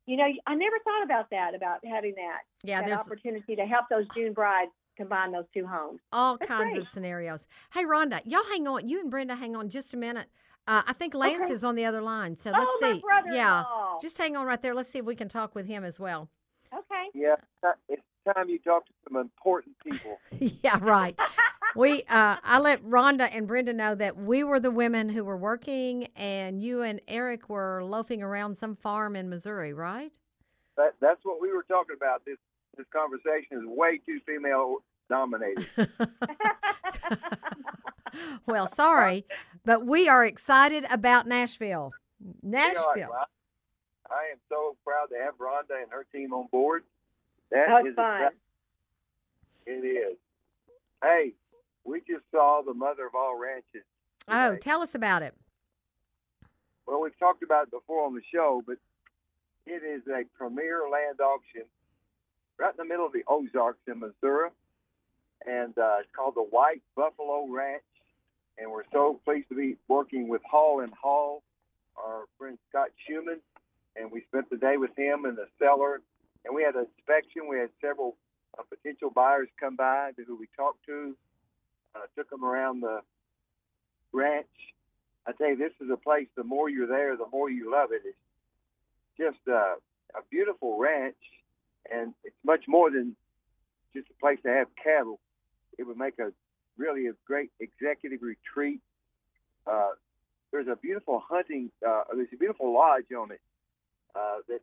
[0.07, 3.87] you know, I never thought about that about having that Yeah, that opportunity to help
[3.91, 6.01] those June brides combine those two homes.
[6.13, 6.83] all That's kinds great.
[6.83, 7.47] of scenarios.
[7.75, 8.89] Hey, Rhonda, y'all hang on.
[8.89, 10.29] You and Brenda hang on just a minute.
[10.69, 11.53] Uh, I think Lance Okay.
[11.53, 13.01] is on the other line, so let's oh, see.
[13.01, 13.37] brother-in-law.
[13.37, 13.65] Yeah,
[14.03, 14.75] just hang on right there.
[14.75, 16.29] Let's see if we can talk with him as well.
[16.75, 17.07] okay.
[17.15, 17.37] Yeah,
[17.89, 18.03] it's
[18.35, 20.19] time you talk to some important people.
[20.63, 21.17] yeah, right.
[21.77, 25.37] we uh, I let Rhonda and Brenda know that we were the women who were
[25.37, 30.13] working, and you and Eric were loafing around some farm in Missouri, right?
[30.77, 32.25] That, that's what we were talking about.
[32.25, 32.39] This
[32.77, 35.67] this conversation is way too female dominated.
[38.47, 39.25] well, sorry,
[39.65, 41.93] but we are excited about Nashville.
[42.43, 43.09] Nashville.
[43.11, 43.27] Well,
[44.11, 46.85] I am so proud to have Rhonda and her team on board.
[47.51, 48.15] That That was is fun.
[48.23, 48.39] exciting.
[49.67, 50.17] It is.
[51.03, 51.33] Hey,
[51.87, 53.85] we just saw the mother of all ranches.
[54.29, 55.35] Oh, tell us about it.
[56.87, 58.77] Well, we've talked about it before on the show, but
[59.67, 61.63] it is a premier land auction
[62.59, 64.51] right in the middle of the Ozarks in Missouri,
[65.47, 67.83] and uh, it's called the White Buffalo Ranch.
[68.59, 71.43] And we're so pleased to be working with Hall and Hall,
[71.97, 73.41] our friend Scott Schumann,
[73.97, 76.01] and we spent the day with him in the cellar,
[76.45, 77.49] and we had an inspection.
[77.51, 78.17] We had several
[78.59, 81.15] uh, potential buyers come by who we talked to,
[81.97, 83.01] uh, took them around the
[84.13, 84.47] ranch,
[85.27, 86.29] I tell you, this is a place.
[86.37, 88.03] The more you're there, the more you love it.
[88.05, 88.17] It's
[89.19, 89.75] just a,
[90.15, 91.17] a beautiful ranch,
[91.91, 93.17] and it's much more than
[93.93, 95.19] just a place to have cattle.
[95.79, 96.33] It would make a
[96.79, 98.81] really a great executive retreat.
[99.67, 99.91] Uh,
[100.53, 101.71] there's a beautiful hunting.
[101.87, 103.41] Uh, there's a beautiful lodge on it
[104.15, 104.61] uh, that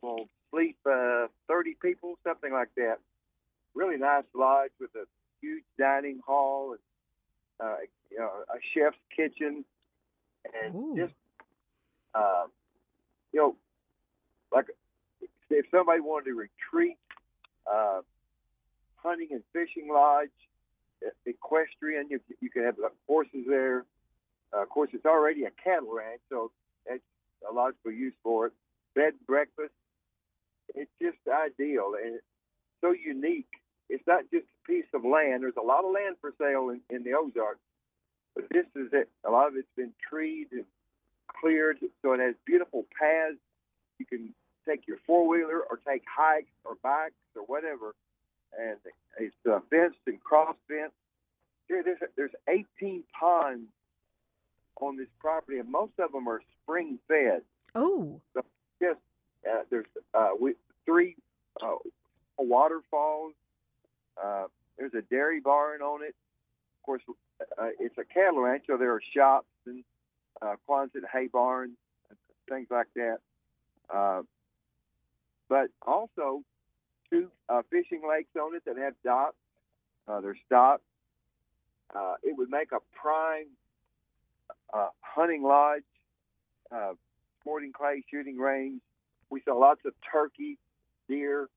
[0.00, 2.98] will sleep uh, 30 people, something like that.
[3.74, 5.06] Really nice lodge with a
[5.40, 6.80] huge dining hall and
[7.60, 7.76] uh,
[8.10, 9.64] you know, a chef's kitchen,
[10.62, 10.94] and Ooh.
[10.96, 11.14] just
[12.14, 12.44] uh,
[13.32, 13.56] you know,
[14.52, 14.66] like
[15.50, 16.96] if somebody wanted to retreat,
[17.70, 18.00] uh,
[18.96, 20.28] hunting and fishing lodge,
[21.26, 22.76] equestrian, you you can have
[23.06, 23.84] horses there.
[24.52, 26.50] Uh, of course, it's already a cattle ranch, so
[26.86, 27.02] that's
[27.48, 28.52] a logical use for it.
[28.94, 29.72] Bed and breakfast,
[30.74, 32.24] it's just ideal and it's
[32.80, 33.50] so unique.
[33.88, 35.42] It's not just piece of land.
[35.42, 37.60] There's a lot of land for sale in, in the Ozarks,
[38.36, 39.08] but this is it.
[39.24, 40.64] A lot of it's been treed and
[41.40, 43.38] cleared, so it has beautiful paths.
[43.98, 44.34] You can
[44.68, 47.94] take your four wheeler or take hikes or bikes or whatever,
[48.58, 48.76] and
[49.18, 50.94] it's uh, fenced and cross fenced.
[51.66, 53.68] Here, there's there's 18 ponds
[54.80, 57.42] on this property, and most of them are spring fed.
[57.74, 58.20] Oh,
[58.80, 59.00] Just
[59.48, 60.54] uh, there's uh, we,
[60.84, 61.16] three
[61.62, 61.76] uh,
[62.38, 63.32] waterfalls.
[64.22, 64.44] Uh,
[64.78, 66.14] there's a dairy barn on it.
[66.80, 67.02] Of course,
[67.40, 69.84] uh, it's a cattle ranch, so there are shops and
[70.40, 71.76] uh, Quonset hay barns,
[72.48, 73.18] things like that.
[73.92, 74.22] Uh,
[75.48, 76.42] but also
[77.10, 79.36] two uh, fishing lakes on it that have docks.
[80.06, 80.82] Uh, they're stocked.
[81.94, 83.46] Uh, it would make a prime
[84.72, 85.82] uh, hunting lodge,
[86.70, 86.92] uh,
[87.40, 88.80] sporting clay shooting range.
[89.30, 90.58] We saw lots of turkey,
[91.08, 91.48] deer.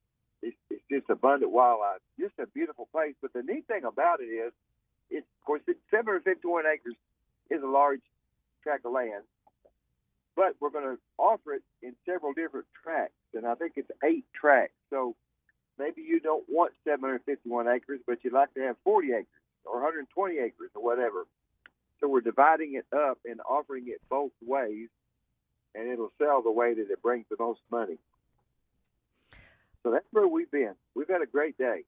[0.42, 2.00] It's, it's just abundant wildlife.
[2.18, 3.14] Just a beautiful place.
[3.22, 4.52] But the neat thing about it is,
[5.10, 6.94] it's of course it's 751 acres
[7.50, 8.00] is a large
[8.62, 9.24] tract of land,
[10.34, 14.24] but we're going to offer it in several different tracts, and I think it's eight
[14.34, 14.74] tracts.
[14.90, 15.14] So
[15.78, 19.26] maybe you don't want 751 acres, but you'd like to have 40 acres
[19.64, 21.26] or 120 acres or whatever.
[22.00, 24.88] So we're dividing it up and offering it both ways,
[25.74, 27.98] and it'll sell the way that it brings the most money.
[29.82, 30.74] So that's where we've been.
[30.94, 31.84] We've had a great day.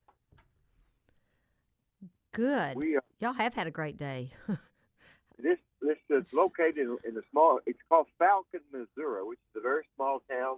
[2.32, 2.76] good.
[2.76, 4.32] We uh, Y'all have had a great day.
[5.38, 7.61] this this is located in, in a small.
[7.66, 10.57] It's called Falcon, Missouri, which is a very small town,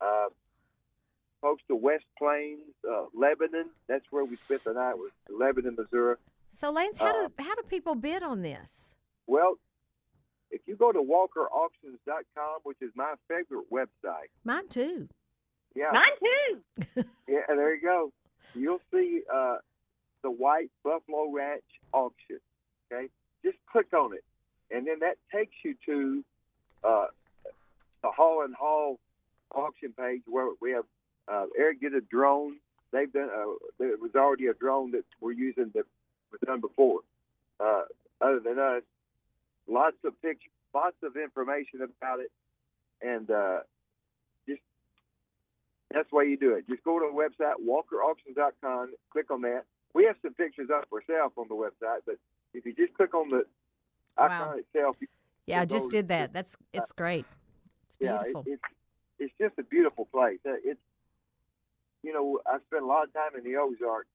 [0.00, 0.26] uh,
[1.40, 3.70] close to West Plains, uh, Lebanon.
[3.88, 4.94] That's where we spent the night.
[4.96, 6.16] Was Lebanon, Missouri.
[6.58, 8.92] so, Lance, how Uh, do how do people bid on this?
[9.26, 9.54] Well,
[10.50, 15.08] if you go to WalkerAuctions.com, which is my favorite website, Mine too.
[15.74, 17.04] Yeah, Mine too.
[17.28, 18.12] yeah, there you go.
[18.54, 19.56] You'll see uh,
[20.22, 21.62] the White Buffalo Ranch
[21.92, 22.38] auction.
[22.90, 23.08] Okay,
[23.44, 24.24] just click on it,
[24.70, 26.24] and then that takes you to
[26.84, 27.06] uh,
[28.02, 28.98] the Hall and Hall
[29.54, 30.84] auction page where we have
[31.30, 32.56] uh, Eric did a drone.
[32.92, 33.28] They've done.
[33.28, 35.84] Uh, there was already a drone that we're using that
[36.32, 37.00] was done before.
[37.60, 37.82] Uh,
[38.20, 38.82] other than us,
[39.66, 42.30] lots of pictures, lots of information about it,
[43.02, 43.60] and uh,
[45.92, 46.66] that's the way you do it.
[46.68, 49.64] Just go to the website, walkerauctions.com, click on that.
[49.94, 52.16] We have some pictures up ourselves on the website, but
[52.54, 53.44] if you just click on the
[54.16, 54.54] icon Wow.
[54.56, 55.08] itself, you,
[55.46, 56.32] Yeah, I just did that.
[56.32, 57.24] That's it's great.
[57.88, 58.44] It's yeah, beautiful.
[58.46, 58.62] it, it's
[59.18, 60.38] it's just a beautiful place.
[60.46, 60.80] Uh, It's
[62.02, 64.08] you know I spent a lot of time in the Ozarks.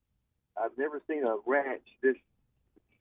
[0.55, 2.15] I've never seen a ranch this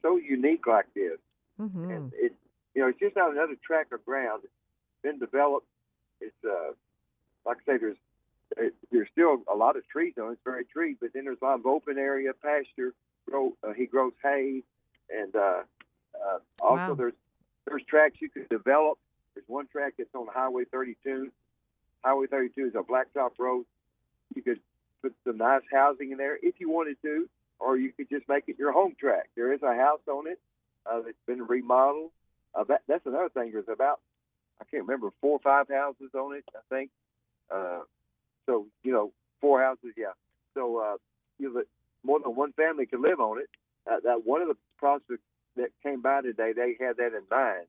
[0.00, 1.18] so unique like this,
[1.58, 2.32] hmm and it
[2.74, 4.42] you know it's just not another tract of ground.
[4.44, 4.52] It's
[5.02, 5.66] been developed.
[6.22, 6.72] It's uh
[7.44, 7.96] like I say, there's
[8.56, 10.32] it, there's still a lot of trees on it.
[10.32, 12.92] It's very tree, but then there's a lot of open area, pasture.
[13.28, 14.62] Grow, uh, he grows hay,
[15.10, 15.62] and uh,
[16.14, 16.94] uh, also Wow.
[16.94, 17.12] there's
[17.66, 18.98] there's tracks you could develop.
[19.34, 21.30] There's one track that's on Highway 32.
[22.02, 23.64] Highway 32 is a blacktop road.
[24.34, 24.60] You could
[25.02, 27.28] put some nice housing in there if you wanted to,
[27.60, 29.30] or you could just make it your home track.
[29.36, 30.40] There is a house on it
[30.84, 32.10] uh, that's been remodeled.
[32.54, 33.52] Uh, that, that's another thing.
[33.52, 34.00] There's about
[34.60, 36.44] I can't remember four or five houses on it.
[36.54, 36.90] I think.
[37.50, 37.80] Uh,
[38.46, 39.92] so you know, four houses.
[39.96, 40.12] Yeah.
[40.54, 40.96] So uh,
[41.38, 41.62] you know,
[42.04, 43.48] more than one family could live on it.
[43.90, 45.22] Uh, that one of the prospects
[45.56, 47.66] that came by today, they had that in mind.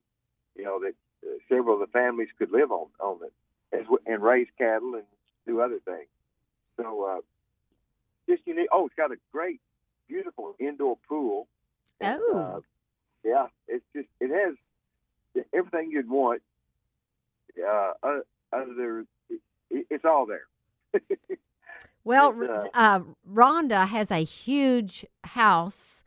[0.56, 0.94] You know that
[1.26, 3.32] uh, several of the families could live on on it
[3.76, 5.04] as, and raise cattle and
[5.46, 6.08] do other things.
[6.76, 7.20] So uh,
[8.28, 8.68] just unique.
[8.72, 9.60] Oh, it's got a great,
[10.08, 11.46] beautiful indoor pool.
[12.00, 12.38] And, Oh.
[12.38, 12.60] uh,
[13.24, 16.42] yeah, it's just it has everything you'd want.
[17.58, 19.40] Uh, other, other it,
[19.90, 20.46] it's all there.
[22.06, 26.02] Well, It, R- uh, Rhonda has a huge house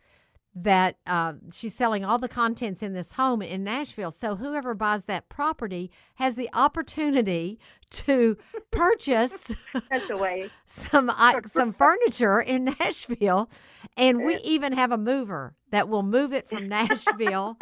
[0.53, 4.11] that uh, she's selling all the contents in this home in Nashville.
[4.11, 7.59] So whoever buys that property has the opportunity
[7.91, 8.37] to
[8.69, 9.51] purchase
[9.89, 10.51] That's the way.
[10.65, 13.49] some uh, some furniture in Nashville,
[13.95, 17.57] and we even have a mover that will move it from Nashville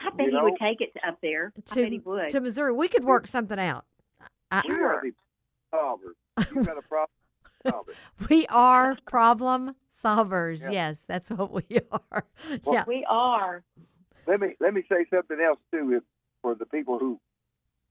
[0.00, 1.52] I bet You he would take it up there.
[1.56, 2.30] I bet he to would.
[2.30, 2.72] to Missouri.
[2.72, 3.84] We could work something out.
[4.50, 5.12] I, We are the
[5.72, 6.14] solvers.
[6.38, 7.08] You've got a problem.
[8.28, 9.74] We are problem
[10.04, 10.60] solvers.
[10.60, 10.70] Yeah.
[10.70, 12.24] Yes, that's what we are.
[12.62, 12.84] Well, yeah.
[12.86, 13.62] we are.
[14.26, 15.94] Let me let me say something else too.
[15.96, 16.02] If,
[16.42, 17.18] for the people who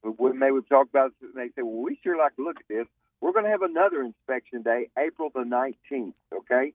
[0.04, 2.58] who would maybe talk about it and they say, "Well, we sure like to look
[2.58, 2.86] at this."
[3.20, 6.14] We're going to have another inspection day, April the nineteenth.
[6.32, 6.74] Okay,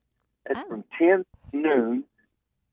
[0.49, 0.67] it's Oh.
[0.67, 2.03] from ten to noon.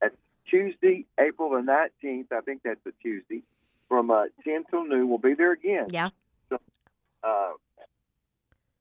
[0.00, 0.16] That's
[0.50, 2.32] Tuesday, April the nineteenth.
[2.32, 3.42] I think that's a Tuesday.
[3.88, 5.86] From uh, ten till noon, we'll be there again.
[5.90, 6.08] Yeah.
[6.50, 7.52] uh,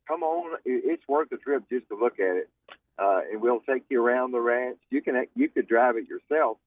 [0.07, 2.49] come on, it's worth a trip just to look at it,
[2.97, 4.77] uh, and we'll take you around the ranch.
[4.89, 6.57] You can you could drive it yourself,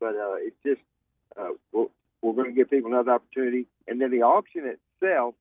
[0.00, 0.80] but uh, it's just
[1.38, 1.86] uh, we're,
[2.22, 5.34] we're going to give people another opportunity, and then the auction itself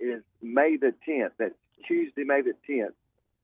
[0.00, 1.32] is May the 10th.
[1.38, 1.54] That's
[1.86, 2.92] Tuesday, May the 10th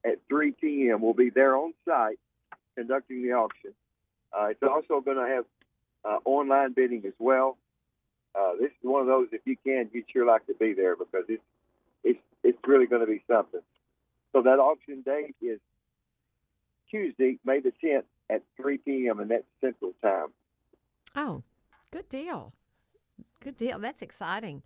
[0.04, 1.00] at 3 p.m.
[1.00, 2.18] We'll be there on site
[2.76, 3.72] conducting the auction.
[4.32, 5.44] Uh, it's also going to have
[6.04, 7.58] uh, online bidding as well.
[8.34, 10.96] Uh, this is one of those, if you can, you'd sure like to be there
[10.96, 11.42] because it's
[12.42, 13.60] it's really going to be something.
[14.32, 15.60] So that auction date is
[16.90, 19.20] Tuesday, May the 10th at 3 p.m.
[19.20, 20.28] and that's Central Time.
[21.14, 21.42] Oh,
[21.90, 22.52] good deal.
[23.40, 23.78] Good deal.
[23.78, 24.62] That's exciting.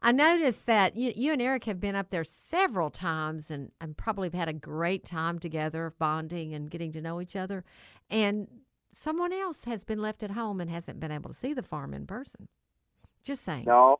[0.00, 3.96] I noticed that you, you and Eric have been up there several times and, and
[3.96, 7.64] probably have had a great time together, bonding and getting to know each other.
[8.08, 8.46] And
[8.92, 11.94] someone else has been left at home and hasn't been able to see the farm
[11.94, 12.48] in person.
[13.24, 13.64] Just saying.
[13.66, 13.98] No,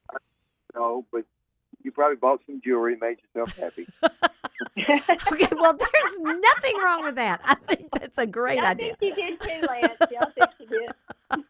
[0.74, 1.24] no, but
[1.88, 3.86] you probably bought some jewelry and made yourself happy.
[5.32, 7.40] okay, well, there's nothing wrong with that.
[7.44, 8.94] I think that's a great Yeah, I idea.
[9.00, 9.96] think she did too, Lance.
[10.10, 10.90] Yeah, I think she did.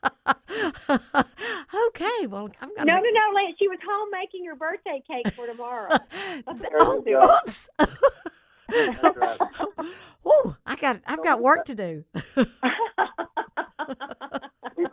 [1.89, 3.57] okay, well, I'm going No, no, no, Lance.
[3.59, 5.89] She was home making her birthday cake for tomorrow.
[6.47, 7.37] oh, you go.
[7.45, 7.69] oops.
[7.79, 9.41] That's right.
[10.25, 12.05] Ooh, I got I've got work to do.
[12.37, 12.47] We've,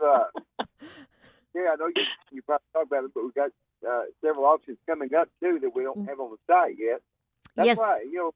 [0.02, 0.24] uh,
[1.54, 3.50] yeah, I know you, you probably talked about it, but we've got
[3.88, 7.00] uh, several auctions coming up too that we don't have on the site yet.
[7.54, 7.78] That's Yes.
[7.78, 8.04] right.
[8.04, 8.34] You know,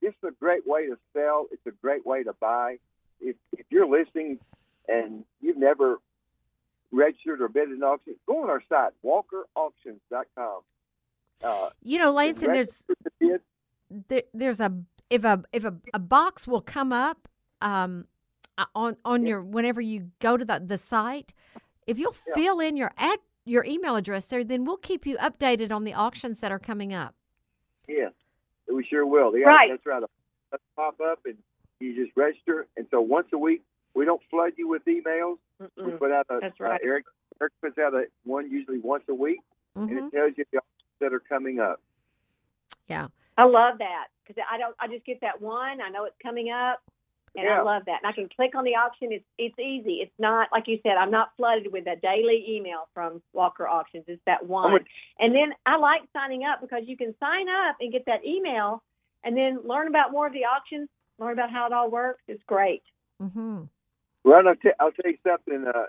[0.00, 1.46] it's a great way to sell.
[1.52, 2.78] It's a great way to buy.
[3.20, 4.38] If if you're listening
[4.88, 5.98] and you've never
[6.90, 10.60] registered or bid an auction, go on our site, walkerauctions.com.
[11.42, 13.40] Uh, You know, Lance, and there's register to bid.
[14.08, 14.72] there, there's a
[15.10, 17.28] if a if a, a box will come up
[17.60, 18.06] um
[18.58, 21.32] uh, on on your whenever you go to the the site,
[21.86, 22.34] if you'll Yeah.
[22.34, 25.94] fill in your ad your email address there, then we'll keep you updated on the
[25.94, 27.14] auctions that are coming up.
[27.88, 28.10] Yeah,
[28.72, 29.36] we sure will.
[29.36, 29.70] Yeah, Right.
[29.70, 30.02] That's right.
[30.52, 31.36] Let's pop up and
[31.80, 32.66] you just register.
[32.76, 33.62] And so once a week,
[33.94, 35.36] we don't flood you with emails.
[35.84, 35.98] We Mm-mm.
[35.98, 36.80] put out a That's uh, right.
[36.82, 37.04] Eric
[37.40, 39.40] Eric puts out a one usually once a week,
[39.88, 41.80] and hmm it tells you the auctions that are coming up.
[42.88, 43.08] Yeah.
[43.38, 44.76] I love that because I don't.
[44.80, 45.80] I just get that one.
[45.80, 46.80] I know it's coming up.
[47.34, 47.60] And Yeah.
[47.60, 48.00] I love that.
[48.02, 49.10] And I can click on the auction.
[49.12, 50.00] It's it's easy.
[50.02, 50.96] It's not like you said.
[50.98, 54.04] I'm not flooded with a daily email from Walker Auctions.
[54.06, 54.72] It's that one.
[54.72, 54.86] would-
[55.18, 58.82] And then I like signing up because you can sign up and get that email,
[59.24, 62.22] and then learn about more of the auctions, learn about how it all works.
[62.28, 62.82] It's great.
[63.22, 63.62] Mm-hmm.
[64.24, 65.86] Well, I'll, t- I'll tell you something, uh,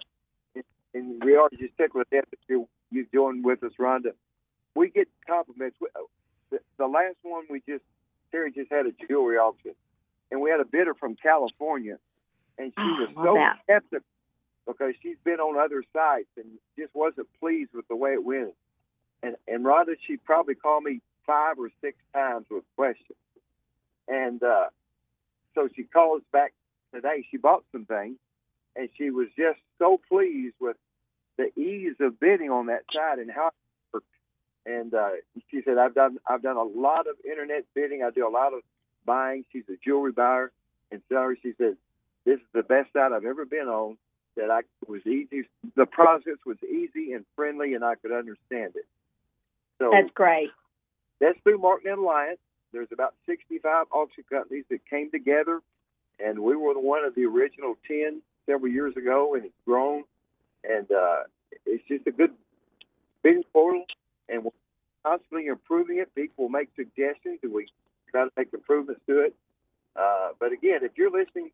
[0.55, 0.63] and-
[0.93, 4.13] and we are just tickled to death that you you doing with us, Rhonda.
[4.75, 5.75] We get compliments.
[5.81, 6.03] We- uh,
[6.51, 7.83] The, the last one we just
[8.31, 9.73] Terri just had a jewelry auction,
[10.33, 11.99] and we had a bidder from California,
[12.57, 13.59] and she Ah, was so that.
[13.63, 14.05] skeptical
[14.65, 18.55] because she's been on other sites and just wasn't pleased with the way it went.
[19.21, 23.17] And and Rhonda, she probably called me five or six times with questions,
[24.07, 24.65] and uh,
[25.53, 26.51] so she calls back
[26.93, 27.25] today.
[27.29, 28.17] She bought some things,
[28.75, 30.77] and she was just so pleased with
[31.37, 33.51] the ease of bidding on that site and how.
[34.65, 35.09] And uh,
[35.51, 38.01] she said, "I've done I've done a lot of internet bidding.
[38.01, 38.61] I do a lot of
[39.05, 39.45] buying.
[39.51, 40.51] She's a jewelry buyer
[40.91, 41.35] and seller.
[41.41, 41.77] She said,
[42.25, 43.97] "This is the best site I've ever been on.
[44.35, 45.47] That I was easy.
[45.75, 48.87] The process was easy and friendly, and I could understand it."
[49.79, 50.49] So That's great.
[51.19, 52.39] that's through Marknet Alliance.
[52.71, 55.61] There's about 65 auction companies that came together,
[56.19, 60.03] and we were one of the original 10 several years ago, and it's grown.
[60.63, 61.23] And uh,
[61.65, 62.31] it's just a good
[63.21, 63.85] bidding portal,
[64.29, 64.51] and we're
[65.05, 66.13] constantly improving it.
[66.15, 67.67] People make suggestions, and we
[68.13, 69.35] try to make improvements to it.
[69.95, 71.51] Uh, but again, if you're listening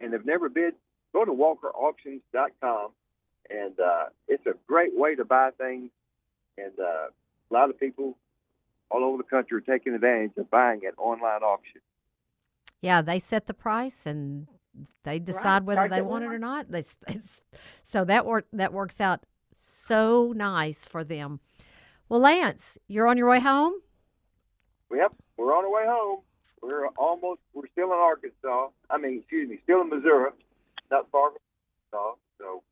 [0.00, 0.74] and have never bid,
[1.12, 2.90] go to walkerauctions.com,
[3.50, 5.90] and uh, it's a great way to buy things.
[6.58, 7.08] And uh,
[7.50, 8.16] a lot of people
[8.90, 11.80] all over the country are taking advantage of buying at online auction.
[12.80, 14.46] Yeah, they set the price and
[15.04, 16.70] they decide whether they want it or not.
[16.70, 17.42] They it's,
[17.84, 19.24] so that work that works out
[19.60, 21.40] so nice for them.
[22.08, 23.74] Well, Lance, you're on your way home.
[24.92, 26.20] Yep, we're on our way home.
[26.62, 28.68] We're almost, we're still in Arkansas.
[28.90, 30.30] I mean, excuse me, still in Missouri,
[30.90, 31.38] not far from
[31.92, 32.18] Arkansas.
[32.38, 32.62] So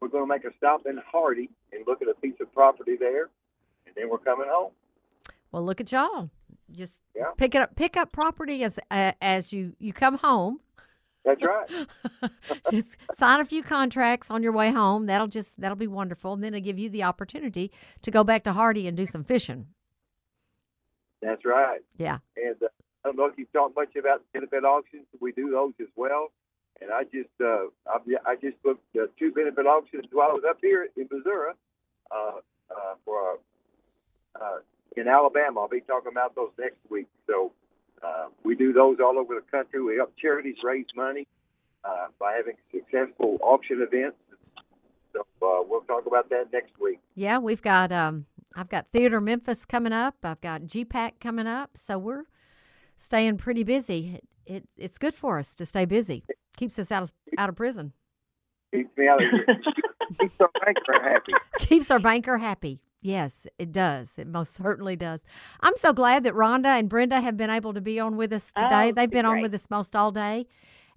[0.00, 2.96] we're going to make a stop in Hardy and look at a piece of property
[2.98, 3.28] there,
[3.86, 4.72] and then we're coming home.
[5.52, 6.30] Well, look at y'all.
[6.70, 7.24] Just Yeah.
[7.36, 7.74] pick it up.
[7.76, 10.60] Pick up property as uh, as you you come home.
[11.24, 11.68] That's right.
[12.70, 15.06] just sign a few contracts on your way home.
[15.06, 17.72] That'll just that'll be wonderful, and then it'll give you the opportunity
[18.02, 19.66] to go back to Hardy and do some fishing.
[21.22, 21.80] That's right.
[21.98, 22.18] Yeah.
[22.36, 22.68] And uh,
[23.04, 25.06] I don't know if you've talked much about benefit auctions.
[25.20, 26.28] We do those as well.
[26.80, 30.44] And I just uh, I, I just booked uh, two benefit auctions while I was
[30.48, 31.52] up here in Missouri
[32.10, 32.40] uh,
[32.70, 33.38] uh, for
[34.40, 34.58] uh,
[34.96, 35.60] in Alabama.
[35.60, 37.08] I'll be talking about those next week.
[37.26, 37.52] So
[38.02, 39.82] uh, we do those all over the country.
[39.82, 41.26] We help charities raise money
[41.84, 44.16] uh, by having successful auction events.
[45.12, 47.00] So uh, we'll talk about that next week.
[47.14, 48.26] Yeah, we've got um
[48.56, 50.16] I've got Theater Memphis coming up.
[50.22, 51.70] I've got GPAC coming up.
[51.76, 52.24] So we're
[52.96, 54.20] staying pretty busy.
[54.46, 56.24] It, it it's good for us to stay busy.
[56.56, 57.92] Keeps us out of out of prison.
[58.74, 59.46] Keeps me out of here.
[60.20, 61.32] Keeps our banker happy.
[61.58, 62.80] Keeps our banker happy.
[63.02, 64.12] Yes, it does.
[64.18, 65.24] It most certainly does.
[65.60, 68.52] I'm so glad that Rhonda and Brenda have been able to be on with us
[68.52, 68.90] today.
[68.90, 70.46] Oh, They've been on with us most all day.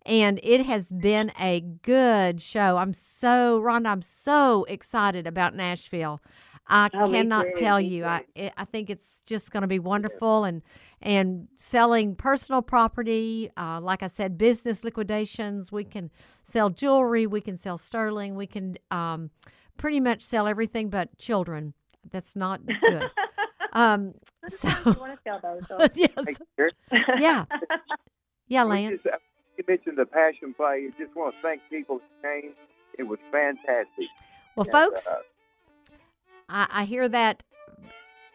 [0.05, 2.75] And it has been a good show.
[2.77, 6.21] I'm so Rhonda, I'm so excited about Nashville.
[6.67, 8.03] I Oh, cannot too, tell me you.
[8.03, 8.07] too.
[8.07, 8.23] I
[8.57, 10.61] I think it's just going to be wonderful and
[11.01, 15.71] and selling personal property, uh, like I said, business liquidations.
[15.71, 16.09] We can
[16.43, 17.27] sell jewelry.
[17.27, 18.35] We can sell sterling.
[18.35, 19.29] We can um,
[19.77, 21.73] pretty much sell everything but children.
[22.09, 23.09] That's not good.
[23.73, 24.13] um,
[24.47, 25.67] so you want to sell those?
[25.67, 26.37] so- yes,
[27.19, 27.45] yeah,
[28.47, 29.03] yeah, Lance.
[29.03, 29.15] just-
[29.57, 30.87] you mentioned the passion play.
[30.87, 32.53] I just want to thank people who came.
[32.97, 34.07] It was fantastic.
[34.55, 35.15] Well, And, folks, uh,
[36.53, 37.43] I, I hear that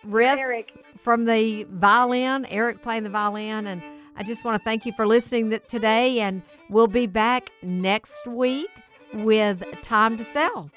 [0.04, 3.82] riff Eric, from the violin, Eric playing the violin, and
[4.16, 6.20] I just want to thank you for listening today.
[6.20, 8.68] And we'll be back next week
[9.14, 10.70] with Time to Sell.